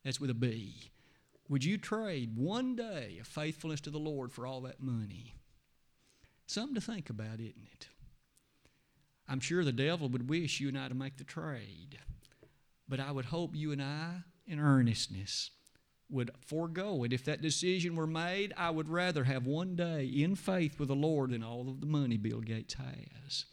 That's 0.04 0.22
with 0.22 0.30
a 0.30 0.36
B. 0.36 0.92
Would 1.48 1.64
you 1.64 1.78
trade 1.78 2.36
one 2.36 2.76
day 2.76 3.18
of 3.20 3.28
faithfulness 3.28 3.82
to 3.82 3.92
the 3.92 4.00
Lord 4.00 4.32
for 4.32 4.48
all 4.48 4.62
that 4.62 4.82
money? 4.82 5.36
Something 6.48 6.76
to 6.76 6.82
think 6.82 7.10
about, 7.10 7.40
isn't 7.40 7.68
it? 7.74 7.88
I'm 9.28 9.40
sure 9.40 9.64
the 9.64 9.72
devil 9.72 10.10
would 10.10 10.30
wish 10.30 10.60
you 10.60 10.68
and 10.68 10.78
I 10.78 10.88
to 10.88 10.96
make 10.96 11.18
the 11.18 11.24
trade. 11.24 12.00
But 12.88 13.00
I 13.00 13.12
would 13.12 13.26
hope 13.26 13.56
you 13.56 13.72
and 13.72 13.82
I, 13.82 14.24
in 14.46 14.60
earnestness, 14.60 15.52
would 16.10 16.32
forego 16.40 17.04
it. 17.04 17.14
If 17.14 17.26
that 17.26 17.42
decision 17.42 17.96
were 17.96 18.08
made, 18.08 18.54
I 18.58 18.70
would 18.70 18.90
rather 18.90 19.24
have 19.24 19.48
one 19.48 19.76
day 19.76 20.06
in 20.06 20.36
faith 20.36 20.80
with 20.80 20.90
the 20.90 20.96
Lord 20.96 21.32
than 21.32 21.44
all 21.44 21.68
of 21.68 21.82
the 21.82 21.88
money 21.88 22.18
Bill 22.18 22.42
Gates 22.42 22.76
has. 22.76 23.46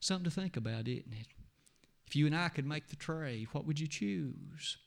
Something 0.00 0.24
to 0.24 0.30
think 0.30 0.56
about, 0.56 0.88
isn't 0.88 1.12
it? 1.12 1.26
If 2.06 2.16
you 2.16 2.26
and 2.26 2.34
I 2.34 2.48
could 2.48 2.66
make 2.66 2.88
the 2.88 2.96
trade, 2.96 3.48
what 3.52 3.66
would 3.66 3.78
you 3.78 3.86
choose? 3.86 4.78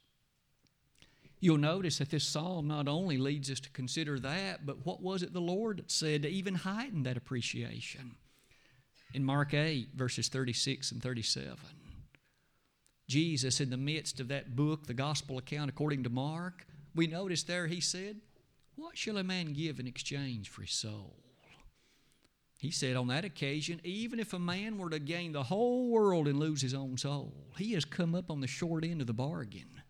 You'll 1.43 1.57
notice 1.57 1.97
that 1.97 2.09
this 2.09 2.23
psalm 2.23 2.69
not 2.69 2.87
only 2.87 3.17
leads 3.17 3.51
us 3.51 3.59
to 3.59 3.69
consider 3.71 4.17
that, 4.17 4.65
but 4.65 4.85
what 4.85 5.01
was 5.01 5.23
it 5.23 5.33
the 5.33 5.41
Lord 5.41 5.83
said 5.87 6.21
to 6.21 6.29
even 6.29 6.55
heighten 6.55 7.03
that 7.03 7.17
appreciation? 7.17 8.15
In 9.13 9.25
Mark 9.25 9.53
8, 9.53 9.89
verses 9.93 10.29
36 10.29 10.93
and 10.93 11.03
37. 11.03 11.57
Jesus, 13.09 13.59
in 13.59 13.69
the 13.71 13.75
midst 13.75 14.21
of 14.21 14.29
that 14.29 14.55
book, 14.55 14.87
the 14.87 14.93
gospel 14.93 15.37
account 15.37 15.69
according 15.69 16.03
to 16.03 16.09
Mark, 16.09 16.65
we 16.95 17.07
notice 17.07 17.43
there 17.43 17.67
he 17.67 17.81
said, 17.81 18.21
What 18.77 18.97
shall 18.97 19.17
a 19.17 19.23
man 19.23 19.51
give 19.51 19.81
in 19.81 19.85
exchange 19.85 20.47
for 20.47 20.61
his 20.61 20.71
soul? 20.71 21.17
He 22.57 22.71
said 22.71 22.95
on 22.95 23.07
that 23.07 23.25
occasion, 23.25 23.81
even 23.83 24.21
if 24.21 24.31
a 24.31 24.39
man 24.39 24.77
were 24.77 24.91
to 24.91 24.99
gain 24.99 25.33
the 25.33 25.43
whole 25.43 25.89
world 25.89 26.29
and 26.29 26.39
lose 26.39 26.61
his 26.61 26.73
own 26.73 26.97
soul, 26.97 27.33
he 27.57 27.73
has 27.73 27.83
come 27.83 28.15
up 28.15 28.31
on 28.31 28.39
the 28.39 28.47
short 28.47 28.85
end 28.85 29.01
of 29.01 29.07
the 29.07 29.13
bargain. 29.13 29.82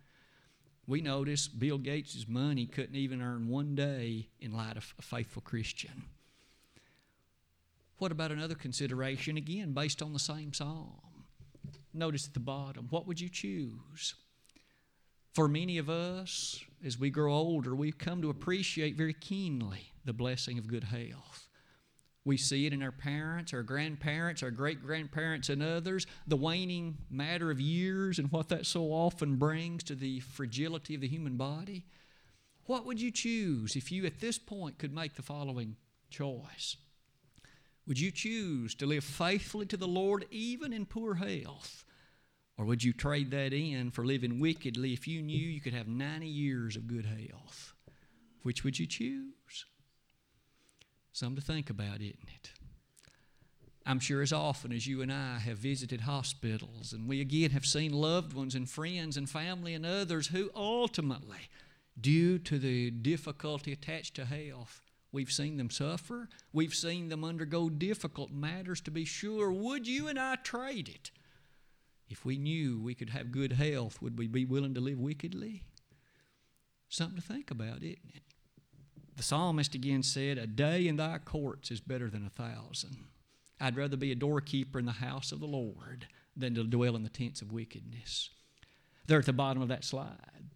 We 0.86 1.02
notice 1.02 1.48
Bill 1.48 1.78
Gates' 1.78 2.26
money 2.28 2.66
couldn't 2.66 2.96
even 2.96 3.22
earn 3.22 3.48
one 3.48 3.74
day 3.74 4.28
in 4.42 4.52
light 4.52 4.76
of 4.76 4.94
a 5.00 5.02
faithful 5.02 5.42
Christian. 5.42 6.04
What 8.00 8.12
about 8.12 8.32
another 8.32 8.56
consideration, 8.56 9.38
again, 9.38 9.72
based 9.72 10.02
on 10.02 10.12
the 10.12 10.20
same 10.20 10.52
psalm? 10.52 11.00
Notice 11.94 12.28
at 12.28 12.34
the 12.34 12.40
bottom, 12.40 12.88
what 12.90 13.08
would 13.08 13.22
you 13.22 13.30
choose? 13.30 14.16
For 15.34 15.48
many 15.48 15.78
of 15.78 15.90
us, 15.90 16.60
as 16.86 17.00
we 17.00 17.10
grow 17.10 17.34
older, 17.34 17.76
we've 17.76 17.98
come 17.98 18.22
to 18.22 18.30
appreciate 18.30 18.96
very 18.96 19.14
keenly 19.14 19.94
the 20.04 20.14
blessing 20.14 20.58
of 20.58 20.68
good 20.68 20.84
health. 20.84 21.48
We 22.26 22.38
see 22.38 22.66
it 22.66 22.74
in 22.74 22.82
our 22.82 22.92
parents, 22.92 23.54
our 23.54 23.64
grandparents, 23.64 24.44
our 24.44 24.52
great 24.52 24.82
grandparents, 24.82 25.50
and 25.50 25.62
others, 25.62 26.08
the 26.26 26.38
waning 26.38 26.98
matter 27.10 27.52
of 27.52 27.60
years 27.60 28.18
and 28.18 28.32
what 28.32 28.48
that 28.50 28.66
so 28.66 28.86
often 28.86 29.36
brings 29.36 29.84
to 29.86 29.96
the 29.96 30.22
fragility 30.22 30.96
of 30.96 31.02
the 31.02 31.08
human 31.08 31.36
body. 31.36 31.86
What 32.66 32.86
would 32.86 33.02
you 33.02 33.12
choose 33.12 33.76
if 33.76 33.92
you 33.92 34.06
at 34.06 34.22
this 34.22 34.40
point 34.40 34.78
could 34.78 34.94
make 34.94 35.16
the 35.16 35.22
following 35.22 35.76
choice? 36.10 36.78
Would 37.88 38.00
you 38.00 38.12
choose 38.12 38.74
to 38.76 38.86
live 38.86 39.04
faithfully 39.04 39.66
to 39.66 39.76
the 39.76 39.88
Lord 39.88 40.26
even 40.32 40.72
in 40.72 40.86
poor 40.86 41.16
health? 41.16 41.84
Or 42.58 42.64
would 42.66 42.84
you 42.84 42.94
trade 42.94 43.32
that 43.32 43.52
in 43.52 43.92
for 43.92 44.06
living 44.06 44.40
wickedly 44.40 44.94
if 44.94 45.08
you 45.08 45.22
knew 45.22 45.38
you 45.38 45.60
could 45.60 45.74
have 45.74 45.90
90 45.90 46.26
years 46.26 46.78
of 46.78 46.88
good 46.88 47.06
health? 47.06 47.74
Which 48.44 48.64
would 48.64 48.80
you 48.80 48.86
choose? 48.86 49.34
Something 51.14 51.38
to 51.38 51.42
think 51.42 51.70
about, 51.70 52.02
isn't 52.02 52.30
it? 52.36 52.52
I'm 53.86 54.00
sure 54.00 54.22
as 54.22 54.34
often 54.34 54.72
as 54.72 54.88
you 54.88 55.02
and 55.02 55.12
I 55.12 55.40
have 55.40 55.58
visited 55.58 56.02
hospitals 56.02 56.92
and 56.94 57.08
we 57.08 57.22
again 57.22 57.52
have 57.52 57.66
seen 57.66 57.94
loved 57.94 58.34
ones 58.34 58.56
and 58.56 58.70
friends 58.70 59.16
and 59.16 59.30
family 59.30 59.74
and 59.74 59.86
others 59.86 60.28
who 60.28 60.50
ultimately, 60.56 61.50
due 62.00 62.40
to 62.40 62.60
the 62.60 62.92
difficulty 62.92 63.72
attached 63.72 64.16
to 64.16 64.26
health, 64.26 64.82
We've 65.14 65.32
seen 65.32 65.58
them 65.58 65.70
suffer. 65.70 66.28
We've 66.52 66.74
seen 66.74 67.10
them 67.10 67.24
undergo 67.24 67.70
difficult 67.70 68.32
matters 68.32 68.82
to 68.82 68.92
be 68.92 69.06
sure. 69.06 69.52
Would 69.52 69.88
you 69.88 70.08
and 70.08 70.20
I 70.20 70.38
trade 70.38 70.90
it? 70.90 71.12
If 72.10 72.26
we 72.26 72.38
knew 72.38 72.82
we 72.82 72.96
could 72.96 73.12
have 73.12 73.32
good 73.32 73.54
health, 73.54 74.02
would 74.02 74.18
we 74.18 74.28
be 74.28 74.44
willing 74.44 74.74
to 74.74 74.82
live 74.82 75.00
wickedly? 75.00 75.68
Something 76.90 77.18
to 77.18 77.22
think 77.22 77.52
about, 77.52 77.84
isn't 77.84 78.12
it? 78.16 78.24
The 79.16 79.24
psalmist 79.24 79.76
again 79.76 80.04
said, 80.04 80.38
A 80.38 80.48
day 80.48 80.88
in 80.88 80.98
thy 80.98 81.20
courts 81.20 81.72
is 81.72 81.80
better 81.80 82.10
than 82.10 82.26
a 82.26 82.30
thousand. 82.30 83.06
I'd 83.60 83.78
rather 83.78 83.98
be 83.98 84.12
a 84.12 84.16
doorkeeper 84.16 84.80
in 84.80 84.86
the 84.86 84.92
house 84.92 85.32
of 85.32 85.40
the 85.40 85.46
Lord 85.46 86.08
than 86.36 86.56
to 86.56 86.64
dwell 86.64 86.96
in 86.96 87.04
the 87.04 87.10
tents 87.10 87.42
of 87.42 87.52
wickedness. 87.52 88.30
There 89.06 89.20
at 89.20 89.26
the 89.26 89.34
bottom 89.34 89.62
of 89.62 89.68
that 89.70 89.84
slide, 89.84 90.50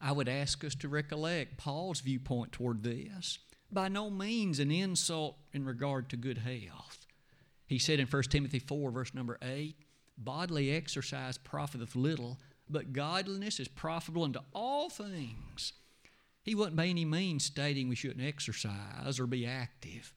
I 0.00 0.12
would 0.12 0.28
ask 0.28 0.62
us 0.64 0.74
to 0.76 0.88
recollect 0.88 1.56
Paul's 1.56 2.00
viewpoint 2.00 2.52
toward 2.52 2.82
this 2.82 3.38
by 3.72 3.88
no 3.88 4.10
means 4.10 4.58
an 4.58 4.70
insult 4.70 5.36
in 5.52 5.64
regard 5.64 6.08
to 6.10 6.16
good 6.16 6.38
health. 6.38 7.06
He 7.66 7.78
said 7.78 7.98
in 7.98 8.06
1 8.06 8.22
Timothy 8.24 8.58
4, 8.58 8.90
verse 8.90 9.14
number 9.14 9.38
8, 9.42 9.74
Bodily 10.18 10.70
exercise 10.70 11.38
profiteth 11.38 11.96
little, 11.96 12.38
but 12.68 12.92
godliness 12.92 13.58
is 13.58 13.68
profitable 13.68 14.24
unto 14.24 14.40
all 14.52 14.90
things. 14.90 15.72
He 16.44 16.54
wasn't 16.54 16.76
by 16.76 16.86
any 16.86 17.04
means 17.04 17.44
stating 17.44 17.88
we 17.88 17.96
shouldn't 17.96 18.26
exercise 18.26 19.18
or 19.18 19.26
be 19.26 19.46
active, 19.46 20.12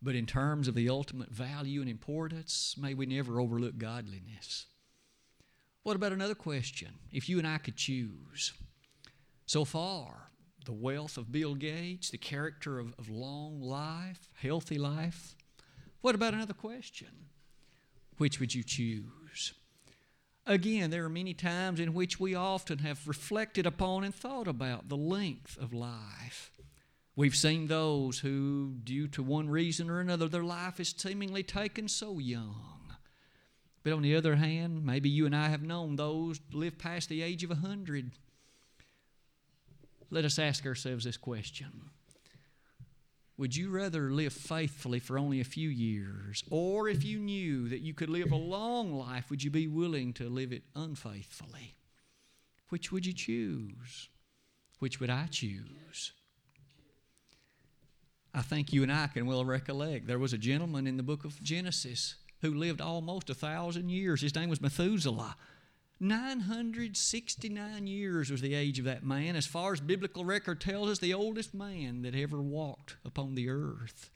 but 0.00 0.14
in 0.14 0.26
terms 0.26 0.66
of 0.66 0.74
the 0.74 0.88
ultimate 0.88 1.30
value 1.30 1.80
and 1.80 1.90
importance, 1.90 2.74
may 2.78 2.94
we 2.94 3.06
never 3.06 3.38
overlook 3.38 3.76
godliness. 3.76 4.66
What 5.82 5.94
about 5.94 6.12
another 6.12 6.34
question? 6.34 6.88
If 7.12 7.28
you 7.28 7.38
and 7.38 7.46
I 7.46 7.58
could 7.58 7.76
choose, 7.76 8.52
so 9.44 9.64
far, 9.64 10.30
the 10.64 10.72
wealth 10.72 11.16
of 11.16 11.32
Bill 11.32 11.54
Gates, 11.54 12.10
the 12.10 12.18
character 12.18 12.78
of, 12.78 12.94
of 12.98 13.08
long 13.08 13.60
life, 13.62 14.28
healthy 14.34 14.78
life. 14.78 15.34
What 16.00 16.14
about 16.14 16.34
another 16.34 16.54
question? 16.54 17.08
Which 18.18 18.40
would 18.40 18.54
you 18.54 18.62
choose? 18.62 19.54
Again, 20.48 20.90
there 20.90 21.04
are 21.04 21.10
many 21.10 21.34
times 21.34 21.78
in 21.78 21.94
which 21.94 22.18
we 22.18 22.34
often 22.34 22.78
have 22.78 23.06
reflected 23.06 23.66
upon 23.66 24.02
and 24.02 24.14
thought 24.14 24.48
about 24.48 24.88
the 24.88 24.96
length 24.96 25.56
of 25.58 25.72
life. 25.72 26.50
We've 27.14 27.36
seen 27.36 27.66
those 27.66 28.20
who, 28.20 28.76
due 28.82 29.08
to 29.08 29.22
one 29.22 29.50
reason 29.50 29.90
or 29.90 30.00
another, 30.00 30.26
their 30.26 30.42
life 30.42 30.80
is 30.80 30.94
seemingly 30.96 31.42
taken 31.42 31.86
so 31.86 32.18
young. 32.18 32.94
But 33.84 33.92
on 33.92 34.02
the 34.02 34.16
other 34.16 34.36
hand, 34.36 34.84
maybe 34.84 35.08
you 35.08 35.26
and 35.26 35.36
I 35.36 35.48
have 35.48 35.62
known 35.62 35.96
those 35.96 36.40
live 36.52 36.78
past 36.78 37.08
the 37.08 37.22
age 37.22 37.44
of 37.44 37.50
a 37.50 37.56
hundred 37.56 38.12
let 40.10 40.24
us 40.24 40.38
ask 40.38 40.64
ourselves 40.64 41.04
this 41.04 41.16
question 41.16 41.90
Would 43.38 43.54
you 43.54 43.70
rather 43.70 44.10
live 44.10 44.32
faithfully 44.32 44.98
for 44.98 45.16
only 45.16 45.40
a 45.40 45.44
few 45.44 45.68
years? 45.68 46.42
Or 46.50 46.88
if 46.88 47.04
you 47.04 47.20
knew 47.20 47.68
that 47.68 47.80
you 47.80 47.94
could 47.94 48.10
live 48.10 48.32
a 48.32 48.36
long 48.36 48.92
life, 48.92 49.30
would 49.30 49.44
you 49.44 49.50
be 49.50 49.68
willing 49.68 50.12
to 50.14 50.28
live 50.28 50.52
it 50.52 50.64
unfaithfully? 50.74 51.76
Which 52.68 52.90
would 52.90 53.06
you 53.06 53.12
choose? 53.12 54.08
Which 54.80 54.98
would 54.98 55.08
I 55.08 55.26
choose? 55.26 56.12
I 58.34 58.42
think 58.42 58.72
you 58.72 58.82
and 58.82 58.92
I 58.92 59.06
can 59.06 59.26
well 59.26 59.44
recollect 59.44 60.06
there 60.06 60.18
was 60.18 60.32
a 60.32 60.38
gentleman 60.38 60.86
in 60.86 60.96
the 60.96 61.02
book 61.02 61.24
of 61.24 61.40
Genesis 61.42 62.16
who 62.40 62.52
lived 62.52 62.80
almost 62.80 63.30
a 63.30 63.34
thousand 63.34 63.88
years. 63.88 64.20
His 64.20 64.34
name 64.34 64.50
was 64.50 64.60
Methuselah. 64.60 65.36
969 66.00 67.86
years 67.86 68.30
was 68.30 68.40
the 68.40 68.54
age 68.54 68.78
of 68.78 68.84
that 68.84 69.04
man. 69.04 69.34
As 69.34 69.46
far 69.46 69.72
as 69.72 69.80
biblical 69.80 70.24
record 70.24 70.60
tells 70.60 70.88
us, 70.88 70.98
the 70.98 71.14
oldest 71.14 71.54
man 71.54 72.02
that 72.02 72.14
ever 72.14 72.40
walked 72.40 72.96
upon 73.04 73.34
the 73.34 73.48
earth. 73.48 74.10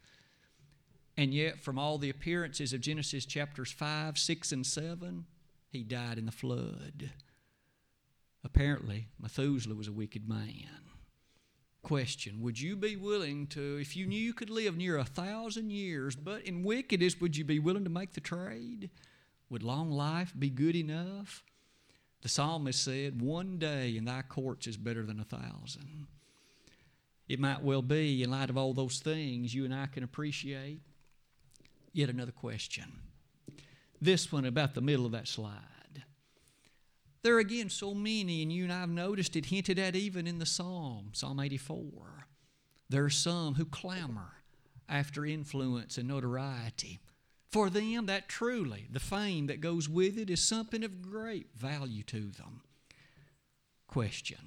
And 1.16 1.35
yet, 1.35 1.61
from 1.61 1.79
all 1.79 1.99
the 1.99 2.11
appearances 2.11 2.73
of 2.73 2.81
Genesis 2.81 3.27
chapters 3.27 3.73
5, 3.73 4.16
6, 4.16 4.53
and 4.53 4.66
7, 4.66 5.27
he 5.71 5.83
died 5.83 6.18
in 6.18 6.27
the 6.27 6.33
flood. 6.33 7.11
Apparently, 8.45 9.09
Methuselah 9.21 9.75
was 9.75 9.88
a 9.88 9.92
wicked 9.92 10.29
man. 10.29 10.83
Question 11.83 12.40
Would 12.42 12.61
you 12.61 12.77
be 12.77 12.95
willing 12.95 13.49
to, 13.49 13.79
if 13.81 13.97
you 13.97 14.07
knew 14.07 14.18
you 14.18 14.33
could 14.33 14.51
live 14.51 14.77
near 14.77 14.97
a 14.97 15.05
thousand 15.05 15.71
years, 15.71 16.14
but 16.14 16.42
in 16.42 16.62
wickedness, 16.62 17.21
would 17.21 17.37
you 17.37 17.45
be 17.45 17.59
willing 17.59 17.85
to 17.85 17.90
make 17.90 18.12
the 18.12 18.21
trade? 18.21 18.90
Would 19.51 19.64
long 19.64 19.90
life 19.90 20.33
be 20.38 20.49
good 20.49 20.77
enough? 20.77 21.42
The 22.23 22.29
psalmist 22.29 22.83
said, 22.83 23.21
One 23.21 23.59
day 23.59 23.97
in 23.97 24.05
thy 24.05 24.23
courts 24.23 24.67
is 24.67 24.77
better 24.77 25.05
than 25.05 25.21
a 25.21 25.25
thousand. 25.25 26.07
It 27.29 27.41
might 27.41 27.63
well 27.63 27.83
be, 27.83 28.23
in 28.23 28.31
light 28.31 28.51
of 28.51 28.57
all 28.57 28.73
those 28.73 29.01
things, 29.01 29.55
you 29.55 29.65
and 29.65 29.75
I 29.75 29.87
can 29.87 30.05
appreciate. 30.05 30.81
Yet 31.93 32.09
another 32.09 32.33
question. 32.33 32.85
This 34.01 34.33
one 34.33 34.45
about 34.45 34.75
the 34.75 34.81
middle 34.81 35.07
of 35.07 35.13
that 35.13 35.29
slide. 35.29 36.05
There 37.23 37.37
are 37.37 37.41
again 37.41 37.71
so 37.71 37.95
many, 37.95 38.43
and 38.43 38.53
you 38.53 38.65
and 38.65 38.73
I 38.73 38.81
have 38.81 38.89
noticed 38.89 39.37
it 39.37 39.47
hinted 39.47 39.79
at 39.79 39.95
even 39.95 40.27
in 40.27 40.39
the 40.39 40.47
Psalm, 40.47 41.11
Psalm 41.13 41.39
84. 41.39 42.27
There 42.89 43.05
are 43.05 43.11
some 43.11 43.55
who 43.55 43.65
clamor 43.65 44.43
after 44.89 45.25
influence 45.25 45.99
and 45.99 46.09
notoriety. 46.09 47.01
For 47.53 47.69
them, 47.69 48.07
that 48.07 48.31
truly, 48.31 48.87
the 48.91 48.99
fame 48.99 49.47
that 49.49 49.61
goes 49.61 49.87
with 49.87 50.17
it 50.17 50.31
is 50.31 50.43
something 50.43 50.83
of 50.83 51.03
great 51.03 51.49
value 51.55 52.03
to 52.05 52.31
them. 52.31 52.62
Question 53.87 54.38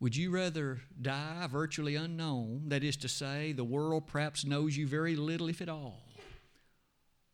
Would 0.00 0.14
you 0.14 0.30
rather 0.30 0.82
die 1.00 1.46
virtually 1.50 1.96
unknown, 1.96 2.64
that 2.68 2.84
is 2.84 2.98
to 2.98 3.08
say, 3.08 3.52
the 3.52 3.64
world 3.64 4.06
perhaps 4.06 4.44
knows 4.44 4.76
you 4.76 4.86
very 4.86 5.16
little, 5.16 5.48
if 5.48 5.62
at 5.62 5.70
all? 5.70 6.02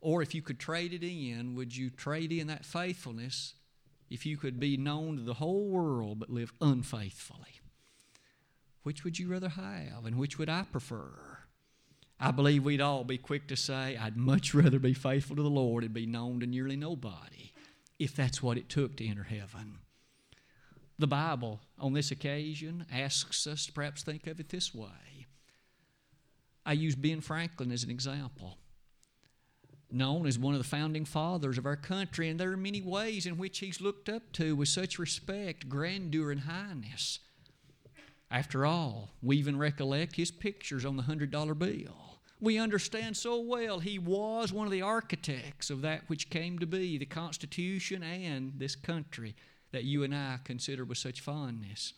Or 0.01 0.23
if 0.23 0.37
you 0.37 0.41
could 0.41 0.61
trade 0.61 0.93
it 0.93 1.03
in, 1.03 1.57
would 1.57 1.77
you 1.77 1.91
trade 1.91 2.31
in 2.31 2.47
that 2.47 2.65
faithfulness 2.65 3.55
if 4.09 4.25
you 4.25 4.37
could 4.37 4.61
be 4.61 4.77
known 4.77 5.17
to 5.17 5.23
the 5.23 5.35
whole 5.35 5.69
world 5.69 6.21
but 6.21 6.31
live 6.31 6.53
unfaithfully? 6.61 7.61
Which 8.85 9.03
would 9.03 9.19
you 9.19 9.27
rather 9.27 9.49
have, 9.49 10.07
and 10.07 10.17
which 10.17 10.39
would 10.39 10.49
I 10.49 10.63
prefer? 10.63 11.40
I 12.23 12.33
believe 12.33 12.65
we'd 12.65 12.83
all 12.83 13.03
be 13.03 13.17
quick 13.17 13.49
to 13.49 13.57
say, 13.57 13.97
I'd 13.97 14.17
much 14.19 14.53
rather 14.53 14.79
be 14.79 14.93
faithful 14.93 15.37
to 15.37 15.43
the 15.43 15.49
Lord 15.49 15.85
and 15.85 15.95
be 15.95 16.05
known 16.05 16.41
to 16.41 16.47
nearly 16.47 16.77
nobody 16.77 17.55
if 17.99 18.15
that's 18.15 18.43
what 18.43 18.59
it 18.59 18.69
took 18.69 18.97
to 18.97 19.07
enter 19.07 19.23
heaven. 19.23 19.79
The 20.99 21.07
Bible, 21.07 21.61
on 21.79 21.95
this 21.95 22.11
occasion, 22.11 22.85
asks 22.93 23.47
us 23.47 23.65
to 23.67 23.73
perhaps 23.73 24.03
think 24.03 24.27
of 24.27 24.39
it 24.39 24.51
this 24.51 24.75
way. 24.75 25.27
I 26.67 26.75
use 26.75 26.95
Ben 26.95 27.23
Franklin 27.23 27.73
as 27.73 27.85
an 27.85 27.91
example. 27.91 28.59
Known 29.91 30.27
as 30.27 30.39
one 30.39 30.55
of 30.55 30.63
the 30.63 30.69
founding 30.69 31.07
fathers 31.07 31.57
of 31.57 31.65
our 31.65 31.77
country, 31.77 32.29
and 32.29 32.39
there 32.39 32.53
are 32.53 32.57
many 32.57 32.83
ways 32.83 33.25
in 33.25 33.39
which 33.39 33.61
he's 33.61 33.81
looked 33.81 34.11
up 34.11 34.31
to 34.33 34.55
with 34.55 34.69
such 34.69 34.99
respect, 34.99 35.71
grandeur, 35.71 36.31
and 36.31 36.43
highness. 36.43 37.19
After 38.31 38.67
all, 38.67 39.09
we 39.23 39.39
even 39.39 39.59
recollect 39.59 40.17
his 40.17 40.31
pictures 40.31 40.85
on 40.85 40.99
the 40.99 41.05
$100 41.05 41.59
bill 41.59 42.10
we 42.41 42.59
understand 42.59 43.17
so 43.17 43.41
well 43.41 43.79
he 43.79 43.99
was 43.99 44.53
one 44.53 44.67
of 44.67 44.73
the 44.73 44.83
architects 44.83 45.71
of 45.71 45.83
that 45.83 46.03
which 46.09 46.31
came 46.31 46.59
to 46.59 46.67
be 46.67 46.97
the 46.97 47.07
Constitution 47.07 48.03
and 48.03 48.55
this 48.57 48.75
country 48.75 49.37
that 49.73 49.85
you 49.85 50.03
and 50.03 50.15
I 50.15 50.39
consider 50.43 50.85
with 50.85 50.99
such 50.99 51.21
fondness. 51.21 51.93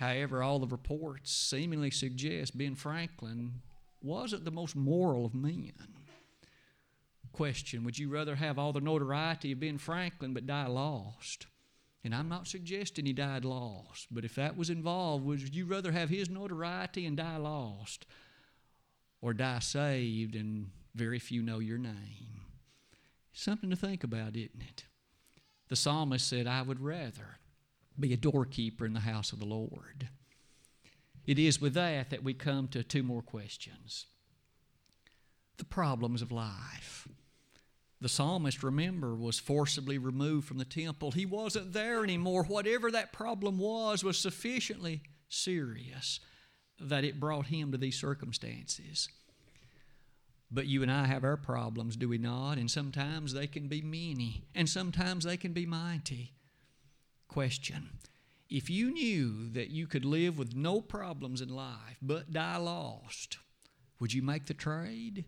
However, 0.00 0.42
all 0.42 0.58
the 0.58 0.66
reports 0.66 1.30
seemingly 1.30 1.90
suggest 1.90 2.58
Ben 2.58 2.74
Franklin 2.74 3.62
wasn't 4.02 4.44
the 4.44 4.50
most 4.50 4.74
moral 4.74 5.26
of 5.26 5.34
men. 5.34 5.72
Question 7.32 7.84
Would 7.84 7.98
you 7.98 8.08
rather 8.08 8.36
have 8.36 8.58
all 8.58 8.72
the 8.72 8.80
notoriety 8.80 9.52
of 9.52 9.60
Ben 9.60 9.78
Franklin 9.78 10.34
but 10.34 10.46
die 10.46 10.66
lost? 10.66 11.46
And 12.04 12.12
I'm 12.12 12.28
not 12.28 12.48
suggesting 12.48 13.06
he 13.06 13.12
died 13.12 13.44
lost, 13.44 14.08
but 14.10 14.24
if 14.24 14.34
that 14.34 14.56
was 14.56 14.70
involved, 14.70 15.24
would 15.24 15.54
you 15.54 15.66
rather 15.66 15.92
have 15.92 16.08
his 16.08 16.28
notoriety 16.28 17.06
and 17.06 17.16
die 17.16 17.36
lost 17.36 18.06
or 19.22 19.32
die 19.32 19.60
saved 19.60 20.36
and 20.36 20.70
very 20.94 21.18
few 21.18 21.40
know 21.42 21.60
your 21.60 21.78
name? 21.78 22.42
Something 23.32 23.70
to 23.70 23.76
think 23.76 24.04
about, 24.04 24.36
isn't 24.36 24.62
it? 24.68 24.84
The 25.68 25.76
psalmist 25.76 26.28
said, 26.28 26.46
I 26.46 26.60
would 26.60 26.80
rather 26.80 27.38
be 27.98 28.12
a 28.12 28.18
doorkeeper 28.18 28.84
in 28.84 28.92
the 28.92 29.00
house 29.00 29.32
of 29.32 29.38
the 29.38 29.46
Lord. 29.46 30.08
It 31.26 31.38
is 31.38 31.60
with 31.60 31.74
that 31.74 32.10
that 32.10 32.24
we 32.24 32.34
come 32.34 32.68
to 32.68 32.82
two 32.82 33.02
more 33.02 33.22
questions 33.22 34.06
the 35.58 35.64
problems 35.64 36.22
of 36.22 36.32
life. 36.32 37.06
The 38.00 38.08
psalmist, 38.08 38.64
remember, 38.64 39.14
was 39.14 39.38
forcibly 39.38 39.96
removed 39.96 40.48
from 40.48 40.58
the 40.58 40.64
temple. 40.64 41.12
He 41.12 41.24
wasn't 41.24 41.72
there 41.72 42.02
anymore. 42.02 42.42
Whatever 42.42 42.90
that 42.90 43.12
problem 43.12 43.58
was, 43.58 44.02
was 44.02 44.18
sufficiently 44.18 45.02
serious 45.28 46.18
that 46.88 47.04
it 47.04 47.20
brought 47.20 47.46
him 47.46 47.72
to 47.72 47.78
these 47.78 47.98
circumstances. 47.98 49.08
But 50.50 50.66
you 50.66 50.82
and 50.82 50.90
I 50.90 51.06
have 51.06 51.24
our 51.24 51.36
problems, 51.36 51.96
do 51.96 52.08
we 52.08 52.18
not? 52.18 52.58
And 52.58 52.70
sometimes 52.70 53.32
they 53.32 53.46
can 53.46 53.68
be 53.68 53.80
many, 53.80 54.44
and 54.54 54.68
sometimes 54.68 55.24
they 55.24 55.36
can 55.36 55.52
be 55.52 55.64
mighty. 55.64 56.32
Question 57.28 57.90
If 58.50 58.68
you 58.68 58.92
knew 58.92 59.48
that 59.50 59.70
you 59.70 59.86
could 59.86 60.04
live 60.04 60.36
with 60.38 60.54
no 60.54 60.80
problems 60.80 61.40
in 61.40 61.48
life 61.48 61.96
but 62.02 62.32
die 62.32 62.58
lost, 62.58 63.38
would 63.98 64.12
you 64.12 64.22
make 64.22 64.46
the 64.46 64.54
trade? 64.54 65.24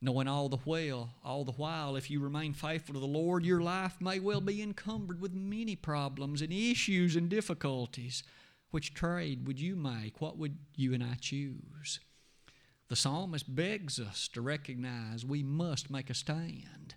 knowing 0.00 0.28
all 0.28 0.48
the 0.48 0.58
while, 0.58 1.10
all 1.24 1.44
the 1.44 1.52
while, 1.52 1.96
if 1.96 2.10
you 2.10 2.20
remain 2.20 2.52
faithful 2.52 2.94
to 2.94 3.00
the 3.00 3.06
Lord, 3.06 3.44
your 3.44 3.60
life 3.60 4.00
may 4.00 4.20
well 4.20 4.40
be 4.40 4.62
encumbered 4.62 5.20
with 5.20 5.34
many 5.34 5.74
problems 5.74 6.42
and 6.42 6.52
issues 6.52 7.16
and 7.16 7.28
difficulties. 7.28 8.22
Which 8.70 8.94
trade 8.94 9.46
would 9.46 9.60
you 9.60 9.76
make? 9.76 10.20
What 10.20 10.38
would 10.38 10.58
you 10.74 10.92
and 10.92 11.02
I 11.02 11.14
choose? 11.14 12.00
The 12.88 12.96
psalmist 12.96 13.54
begs 13.54 13.98
us 13.98 14.28
to 14.28 14.40
recognize 14.40 15.24
we 15.24 15.42
must 15.42 15.90
make 15.90 16.10
a 16.10 16.14
stand 16.14 16.94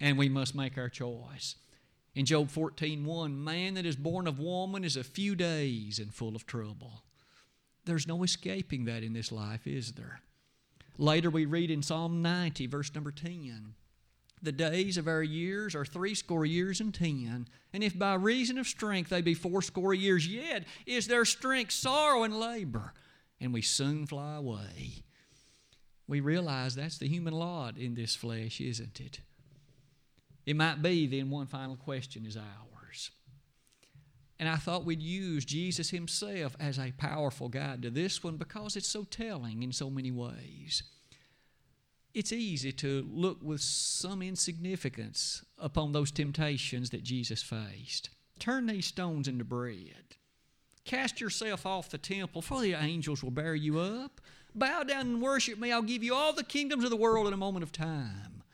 and 0.00 0.18
we 0.18 0.28
must 0.28 0.54
make 0.54 0.78
our 0.78 0.88
choice. 0.88 1.56
In 2.14 2.26
Job 2.26 2.48
14:1, 2.48 3.42
man 3.42 3.74
that 3.74 3.86
is 3.86 3.96
born 3.96 4.26
of 4.26 4.38
woman 4.38 4.84
is 4.84 4.96
a 4.96 5.02
few 5.02 5.34
days 5.34 5.98
and 5.98 6.14
full 6.14 6.36
of 6.36 6.46
trouble. 6.46 7.02
There's 7.84 8.06
no 8.06 8.22
escaping 8.22 8.84
that 8.84 9.02
in 9.02 9.12
this 9.12 9.32
life, 9.32 9.66
is 9.66 9.92
there? 9.92 10.20
Later, 10.96 11.28
we 11.28 11.44
read 11.44 11.70
in 11.70 11.82
Psalm 11.82 12.22
90, 12.22 12.66
verse 12.66 12.94
number 12.94 13.10
10 13.10 13.74
The 14.44 14.52
days 14.52 14.98
of 14.98 15.08
our 15.08 15.22
years 15.22 15.74
are 15.74 15.86
threescore 15.86 16.44
years 16.44 16.78
and 16.78 16.92
ten, 16.92 17.48
and 17.72 17.82
if 17.82 17.98
by 17.98 18.12
reason 18.12 18.58
of 18.58 18.66
strength 18.66 19.08
they 19.08 19.22
be 19.22 19.32
fourscore 19.32 19.94
years, 19.94 20.28
yet 20.28 20.64
is 20.84 21.06
their 21.06 21.24
strength 21.24 21.72
sorrow 21.72 22.24
and 22.24 22.38
labor, 22.38 22.92
and 23.40 23.54
we 23.54 23.62
soon 23.62 24.06
fly 24.06 24.36
away. 24.36 25.04
We 26.06 26.20
realize 26.20 26.74
that's 26.74 26.98
the 26.98 27.08
human 27.08 27.32
lot 27.32 27.78
in 27.78 27.94
this 27.94 28.14
flesh, 28.14 28.60
isn't 28.60 29.00
it? 29.00 29.20
It 30.44 30.56
might 30.56 30.82
be 30.82 31.06
then 31.06 31.30
one 31.30 31.46
final 31.46 31.76
question 31.76 32.26
is 32.26 32.36
ours. 32.36 33.12
And 34.38 34.46
I 34.46 34.56
thought 34.56 34.84
we'd 34.84 35.00
use 35.00 35.46
Jesus 35.46 35.88
himself 35.88 36.54
as 36.60 36.78
a 36.78 36.92
powerful 36.98 37.48
guide 37.48 37.80
to 37.80 37.88
this 37.88 38.22
one 38.22 38.36
because 38.36 38.76
it's 38.76 38.88
so 38.88 39.04
telling 39.04 39.62
in 39.62 39.72
so 39.72 39.88
many 39.88 40.10
ways. 40.10 40.82
It's 42.14 42.32
easy 42.32 42.70
to 42.72 43.04
look 43.10 43.38
with 43.42 43.60
some 43.60 44.22
insignificance 44.22 45.44
upon 45.58 45.90
those 45.90 46.12
temptations 46.12 46.90
that 46.90 47.02
Jesus 47.02 47.42
faced. 47.42 48.10
Turn 48.38 48.66
these 48.66 48.86
stones 48.86 49.26
into 49.26 49.44
bread. 49.44 50.14
Cast 50.84 51.20
yourself 51.20 51.66
off 51.66 51.90
the 51.90 51.98
temple, 51.98 52.40
for 52.40 52.60
the 52.60 52.74
angels 52.74 53.24
will 53.24 53.32
bear 53.32 53.56
you 53.56 53.80
up. 53.80 54.20
Bow 54.54 54.84
down 54.84 55.06
and 55.06 55.22
worship 55.22 55.58
me. 55.58 55.72
I'll 55.72 55.82
give 55.82 56.04
you 56.04 56.14
all 56.14 56.32
the 56.32 56.44
kingdoms 56.44 56.84
of 56.84 56.90
the 56.90 56.96
world 56.96 57.26
in 57.26 57.32
a 57.32 57.38
moment 57.38 57.64
of 57.64 57.72
time. 57.72 58.44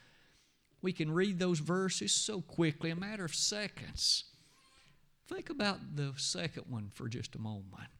We 0.80 0.92
can 0.94 1.12
read 1.12 1.38
those 1.38 1.58
verses 1.58 2.12
so 2.12 2.40
quickly, 2.40 2.88
a 2.88 2.96
matter 2.96 3.26
of 3.26 3.34
seconds. 3.34 4.24
Think 5.28 5.50
about 5.50 5.96
the 5.96 6.14
second 6.16 6.64
one 6.68 6.90
for 6.94 7.08
just 7.08 7.34
a 7.34 7.40
moment. 7.40 7.90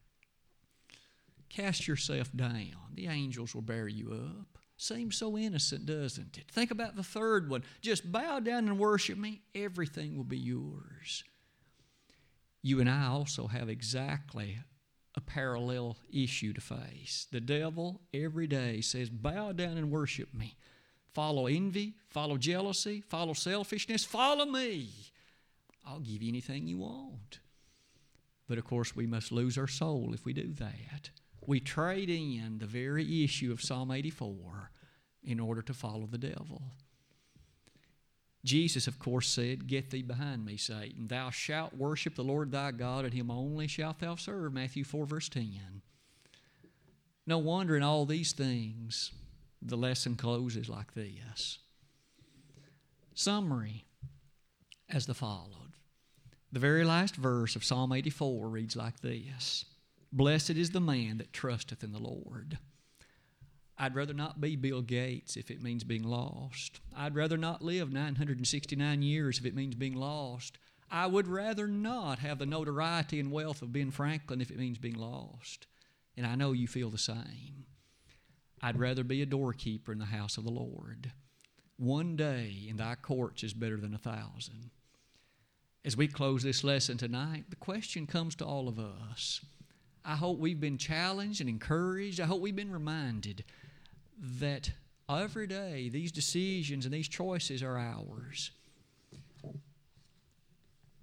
Cast 1.49 1.87
yourself 1.87 2.31
down, 2.35 2.95
the 2.95 3.07
angels 3.07 3.53
will 3.53 3.61
bear 3.61 3.87
you 3.87 4.11
up. 4.11 4.50
Seems 4.81 5.15
so 5.15 5.37
innocent, 5.37 5.85
doesn't 5.85 6.39
it? 6.39 6.49
Think 6.49 6.71
about 6.71 6.95
the 6.95 7.03
third 7.03 7.51
one. 7.51 7.63
Just 7.81 8.11
bow 8.11 8.39
down 8.39 8.67
and 8.67 8.79
worship 8.79 9.15
me, 9.15 9.43
everything 9.53 10.17
will 10.17 10.23
be 10.23 10.39
yours. 10.39 11.23
You 12.63 12.79
and 12.79 12.89
I 12.89 13.05
also 13.05 13.45
have 13.45 13.69
exactly 13.69 14.57
a 15.13 15.21
parallel 15.21 15.97
issue 16.11 16.51
to 16.53 16.61
face. 16.61 17.27
The 17.31 17.39
devil 17.39 18.01
every 18.11 18.47
day 18.47 18.81
says, 18.81 19.11
Bow 19.11 19.51
down 19.51 19.77
and 19.77 19.91
worship 19.91 20.33
me. 20.33 20.55
Follow 21.13 21.45
envy, 21.45 21.93
follow 22.09 22.37
jealousy, 22.37 23.01
follow 23.01 23.33
selfishness, 23.33 24.03
follow 24.03 24.45
me. 24.45 24.89
I'll 25.85 25.99
give 25.99 26.23
you 26.23 26.29
anything 26.29 26.65
you 26.65 26.79
want. 26.79 27.37
But 28.49 28.57
of 28.57 28.65
course, 28.65 28.95
we 28.95 29.05
must 29.05 29.31
lose 29.31 29.59
our 29.59 29.67
soul 29.67 30.15
if 30.15 30.25
we 30.25 30.33
do 30.33 30.53
that. 30.53 31.11
We 31.45 31.59
trade 31.59 32.09
in 32.09 32.57
the 32.59 32.67
very 32.67 33.23
issue 33.23 33.51
of 33.51 33.61
Psalm 33.61 33.91
84 33.91 34.70
in 35.23 35.39
order 35.39 35.61
to 35.61 35.73
follow 35.73 36.05
the 36.05 36.17
devil. 36.17 36.61
Jesus, 38.43 38.87
of 38.87 38.97
course, 38.97 39.27
said, 39.27 39.67
Get 39.67 39.91
thee 39.91 40.01
behind 40.01 40.45
me, 40.45 40.57
Satan. 40.57 41.07
Thou 41.07 41.29
shalt 41.29 41.75
worship 41.75 42.15
the 42.15 42.23
Lord 42.23 42.51
thy 42.51 42.71
God, 42.71 43.05
and 43.05 43.13
him 43.13 43.29
only 43.29 43.67
shalt 43.67 43.99
thou 43.99 44.15
serve. 44.15 44.53
Matthew 44.53 44.83
4, 44.83 45.05
verse 45.05 45.29
10. 45.29 45.81
No 47.27 47.37
wonder 47.37 47.77
in 47.77 47.83
all 47.83 48.05
these 48.05 48.31
things, 48.31 49.11
the 49.61 49.77
lesson 49.77 50.15
closes 50.15 50.69
like 50.69 50.93
this. 50.95 51.59
Summary 53.13 53.85
as 54.89 55.05
the 55.05 55.13
followed. 55.13 55.73
The 56.51 56.59
very 56.59 56.83
last 56.83 57.15
verse 57.15 57.55
of 57.55 57.63
Psalm 57.63 57.93
84 57.93 58.49
reads 58.49 58.75
like 58.75 58.99
this 59.01 59.65
Blessed 60.11 60.51
is 60.51 60.71
the 60.71 60.81
man 60.81 61.19
that 61.19 61.31
trusteth 61.31 61.83
in 61.83 61.91
the 61.91 61.99
Lord. 61.99 62.57
I'd 63.81 63.95
rather 63.95 64.13
not 64.13 64.39
be 64.39 64.55
Bill 64.55 64.83
Gates 64.83 65.35
if 65.35 65.49
it 65.49 65.63
means 65.63 65.83
being 65.83 66.03
lost. 66.03 66.81
I'd 66.95 67.15
rather 67.15 67.35
not 67.35 67.63
live 67.63 67.91
969 67.91 69.01
years 69.01 69.39
if 69.39 69.45
it 69.47 69.55
means 69.55 69.73
being 69.73 69.95
lost. 69.95 70.59
I 70.91 71.07
would 71.07 71.27
rather 71.27 71.67
not 71.67 72.19
have 72.19 72.37
the 72.37 72.45
notoriety 72.45 73.19
and 73.19 73.31
wealth 73.31 73.63
of 73.63 73.73
Ben 73.73 73.89
Franklin 73.89 74.39
if 74.39 74.51
it 74.51 74.59
means 74.59 74.77
being 74.77 74.99
lost. 74.99 75.65
And 76.15 76.27
I 76.27 76.35
know 76.35 76.51
you 76.51 76.67
feel 76.67 76.91
the 76.91 76.99
same. 76.99 77.65
I'd 78.61 78.77
rather 78.77 79.03
be 79.03 79.23
a 79.23 79.25
doorkeeper 79.25 79.91
in 79.91 79.97
the 79.97 80.05
house 80.05 80.37
of 80.37 80.43
the 80.43 80.51
Lord. 80.51 81.11
One 81.77 82.15
day 82.15 82.67
in 82.67 82.77
thy 82.77 82.93
courts 82.93 83.43
is 83.43 83.53
better 83.53 83.77
than 83.77 83.95
a 83.95 83.97
thousand. 83.97 84.69
As 85.83 85.97
we 85.97 86.07
close 86.07 86.43
this 86.43 86.63
lesson 86.63 86.99
tonight, 86.99 87.45
the 87.49 87.55
question 87.55 88.05
comes 88.05 88.35
to 88.35 88.45
all 88.45 88.67
of 88.67 88.77
us. 88.77 89.41
I 90.05 90.17
hope 90.17 90.37
we've 90.37 90.59
been 90.61 90.77
challenged 90.77 91.41
and 91.41 91.49
encouraged. 91.49 92.19
I 92.19 92.25
hope 92.25 92.41
we've 92.41 92.55
been 92.55 92.71
reminded 92.71 93.43
that 94.21 94.71
every 95.09 95.47
day 95.47 95.89
these 95.89 96.11
decisions 96.11 96.85
and 96.85 96.93
these 96.93 97.07
choices 97.07 97.63
are 97.63 97.77
ours. 97.77 98.51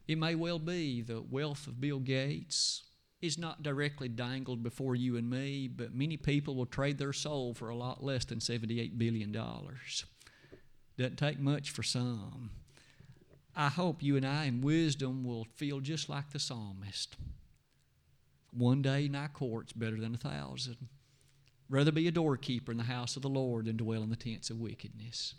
It 0.07 0.17
may 0.17 0.35
well 0.35 0.59
be 0.59 1.03
the 1.03 1.21
wealth 1.21 1.67
of 1.67 1.81
Bill 1.81 1.99
Gates 1.99 2.85
is 3.21 3.37
not 3.37 3.63
directly 3.63 4.09
dangled 4.09 4.63
before 4.63 4.95
you 4.95 5.17
and 5.17 5.29
me, 5.29 5.69
but 5.69 5.93
many 5.95 6.17
people 6.17 6.55
will 6.55 6.67
trade 6.67 6.99
their 6.99 7.13
soul 7.13 7.53
for 7.53 7.69
a 7.69 7.77
lot 7.77 8.03
less 8.03 8.25
than 8.25 8.39
$78 8.39 8.97
billion. 8.97 9.33
Doesn't 9.33 11.17
take 11.17 11.41
much 11.41 11.71
for 11.71 11.83
some. 11.83 12.51
I 13.57 13.69
hope 13.69 14.03
you 14.03 14.17
and 14.17 14.25
I 14.25 14.45
in 14.45 14.61
wisdom 14.61 15.25
will 15.25 15.47
feel 15.57 15.81
just 15.81 16.09
like 16.09 16.31
the 16.31 16.39
psalmist. 16.39 17.17
One 18.53 18.83
day 18.83 19.07
in 19.07 19.13
thy 19.13 19.27
courts 19.27 19.73
better 19.73 19.97
than 19.99 20.15
a 20.15 20.19
thousand. 20.19 20.77
Rather 21.71 21.93
be 21.93 22.09
a 22.09 22.13
doorkeeper 22.13 22.73
in 22.73 22.79
the 22.79 22.85
house 22.85 23.17
of 23.17 23.23
the 23.23 23.29
Lord 23.29 23.67
than 23.67 23.77
dwell 23.77 24.03
in 24.03 24.11
the 24.11 24.17
tents 24.17 24.51
of 24.51 24.61
wickedness. 24.61 25.35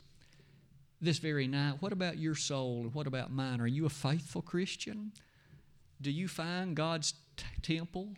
This 1.01 1.17
very 1.17 1.47
night, 1.47 1.77
what 1.79 1.93
about 1.93 2.17
your 2.17 2.35
soul 2.35 2.81
and 2.81 2.93
what 2.93 3.07
about 3.07 3.31
mine? 3.31 3.61
Are 3.61 3.67
you 3.67 3.85
a 3.85 3.89
faithful 3.89 4.41
Christian? 4.41 5.13
Do 6.01 6.11
you 6.11 6.27
find 6.27 6.75
God's 6.75 7.13
t- 7.37 7.45
temple, 7.61 8.15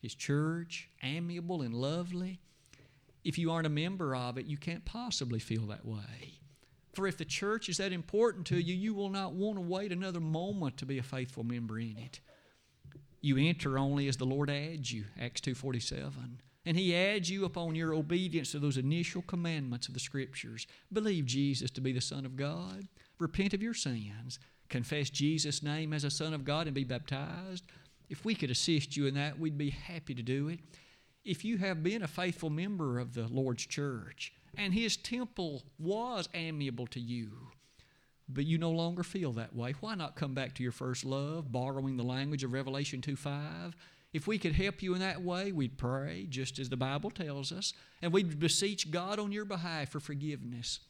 His 0.00 0.14
church, 0.14 0.88
amiable 1.02 1.62
and 1.62 1.74
lovely? 1.74 2.40
If 3.24 3.36
you 3.36 3.50
aren't 3.50 3.66
a 3.66 3.70
member 3.70 4.14
of 4.14 4.38
it, 4.38 4.46
you 4.46 4.56
can't 4.56 4.84
possibly 4.84 5.38
feel 5.38 5.66
that 5.66 5.84
way. 5.84 6.38
For 6.94 7.06
if 7.06 7.18
the 7.18 7.24
church 7.24 7.68
is 7.68 7.76
that 7.76 7.92
important 7.92 8.46
to 8.48 8.58
you, 8.58 8.74
you 8.74 8.94
will 8.94 9.10
not 9.10 9.32
want 9.32 9.56
to 9.56 9.60
wait 9.60 9.92
another 9.92 10.20
moment 10.20 10.76
to 10.78 10.86
be 10.86 10.98
a 10.98 11.02
faithful 11.02 11.44
member 11.44 11.78
in 11.78 11.96
it. 11.98 12.20
You 13.20 13.36
enter 13.36 13.78
only 13.78 14.08
as 14.08 14.16
the 14.16 14.24
Lord 14.24 14.50
adds 14.50 14.92
you, 14.92 15.04
Acts 15.20 15.40
2.47. 15.42 16.38
And 16.66 16.76
He 16.76 16.94
adds 16.94 17.30
you 17.30 17.44
upon 17.44 17.74
your 17.74 17.94
obedience 17.94 18.52
to 18.52 18.58
those 18.58 18.76
initial 18.76 19.22
commandments 19.22 19.88
of 19.88 19.94
the 19.94 20.00
Scriptures. 20.00 20.66
Believe 20.92 21.26
Jesus 21.26 21.70
to 21.72 21.80
be 21.80 21.92
the 21.92 22.00
Son 22.00 22.26
of 22.26 22.36
God. 22.36 22.86
Repent 23.18 23.54
of 23.54 23.62
your 23.62 23.74
sins. 23.74 24.38
Confess 24.68 25.10
Jesus' 25.10 25.62
name 25.62 25.92
as 25.92 26.04
a 26.04 26.10
Son 26.10 26.34
of 26.34 26.44
God 26.44 26.66
and 26.66 26.74
be 26.74 26.84
baptized. 26.84 27.64
If 28.08 28.24
we 28.24 28.34
could 28.34 28.50
assist 28.50 28.96
you 28.96 29.06
in 29.06 29.14
that, 29.14 29.38
we'd 29.38 29.58
be 29.58 29.70
happy 29.70 30.14
to 30.14 30.22
do 30.22 30.48
it. 30.48 30.60
If 31.24 31.44
you 31.44 31.58
have 31.58 31.82
been 31.82 32.02
a 32.02 32.08
faithful 32.08 32.50
member 32.50 32.98
of 32.98 33.14
the 33.14 33.28
Lord's 33.28 33.66
church 33.66 34.32
and 34.56 34.74
His 34.74 34.96
temple 34.96 35.62
was 35.78 36.28
amiable 36.34 36.86
to 36.88 37.00
you, 37.00 37.30
but 38.28 38.46
you 38.46 38.58
no 38.58 38.70
longer 38.70 39.02
feel 39.02 39.32
that 39.32 39.54
way, 39.54 39.74
why 39.80 39.94
not 39.94 40.16
come 40.16 40.34
back 40.34 40.54
to 40.54 40.62
your 40.62 40.72
first 40.72 41.04
love, 41.04 41.50
borrowing 41.50 41.96
the 41.96 42.04
language 42.04 42.44
of 42.44 42.52
Revelation 42.52 43.00
2 43.00 43.16
5? 43.16 43.76
If 44.12 44.26
we 44.26 44.38
could 44.38 44.52
help 44.52 44.82
you 44.82 44.94
in 44.94 45.00
that 45.00 45.22
way, 45.22 45.52
we'd 45.52 45.78
pray, 45.78 46.26
just 46.28 46.58
as 46.58 46.68
the 46.68 46.76
Bible 46.76 47.10
tells 47.10 47.52
us, 47.52 47.72
and 48.02 48.12
we'd 48.12 48.40
beseech 48.40 48.90
God 48.90 49.20
on 49.20 49.30
your 49.30 49.44
behalf 49.44 49.90
for 49.90 50.00
forgiveness. 50.00 50.80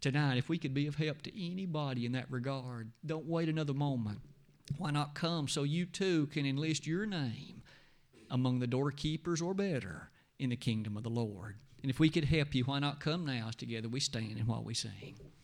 Tonight, 0.00 0.38
if 0.38 0.48
we 0.48 0.58
could 0.58 0.74
be 0.74 0.86
of 0.86 0.96
help 0.96 1.22
to 1.22 1.46
anybody 1.46 2.06
in 2.06 2.12
that 2.12 2.30
regard, 2.30 2.92
don't 3.04 3.26
wait 3.26 3.48
another 3.48 3.74
moment. 3.74 4.20
Why 4.78 4.90
not 4.90 5.14
come 5.14 5.48
so 5.48 5.62
you 5.62 5.84
too 5.84 6.26
can 6.28 6.46
enlist 6.46 6.86
your 6.86 7.04
name 7.04 7.62
among 8.30 8.58
the 8.58 8.66
doorkeepers 8.66 9.42
or 9.42 9.52
better 9.52 10.10
in 10.38 10.50
the 10.50 10.56
kingdom 10.56 10.96
of 10.96 11.02
the 11.02 11.10
Lord? 11.10 11.56
And 11.82 11.90
if 11.90 12.00
we 12.00 12.08
could 12.08 12.24
help 12.24 12.54
you, 12.54 12.64
why 12.64 12.78
not 12.78 13.00
come 13.00 13.26
now 13.26 13.48
as 13.48 13.56
together 13.56 13.88
we 13.88 14.00
stand 14.00 14.38
and 14.38 14.46
while 14.46 14.64
we 14.64 14.72
sing? 14.72 15.18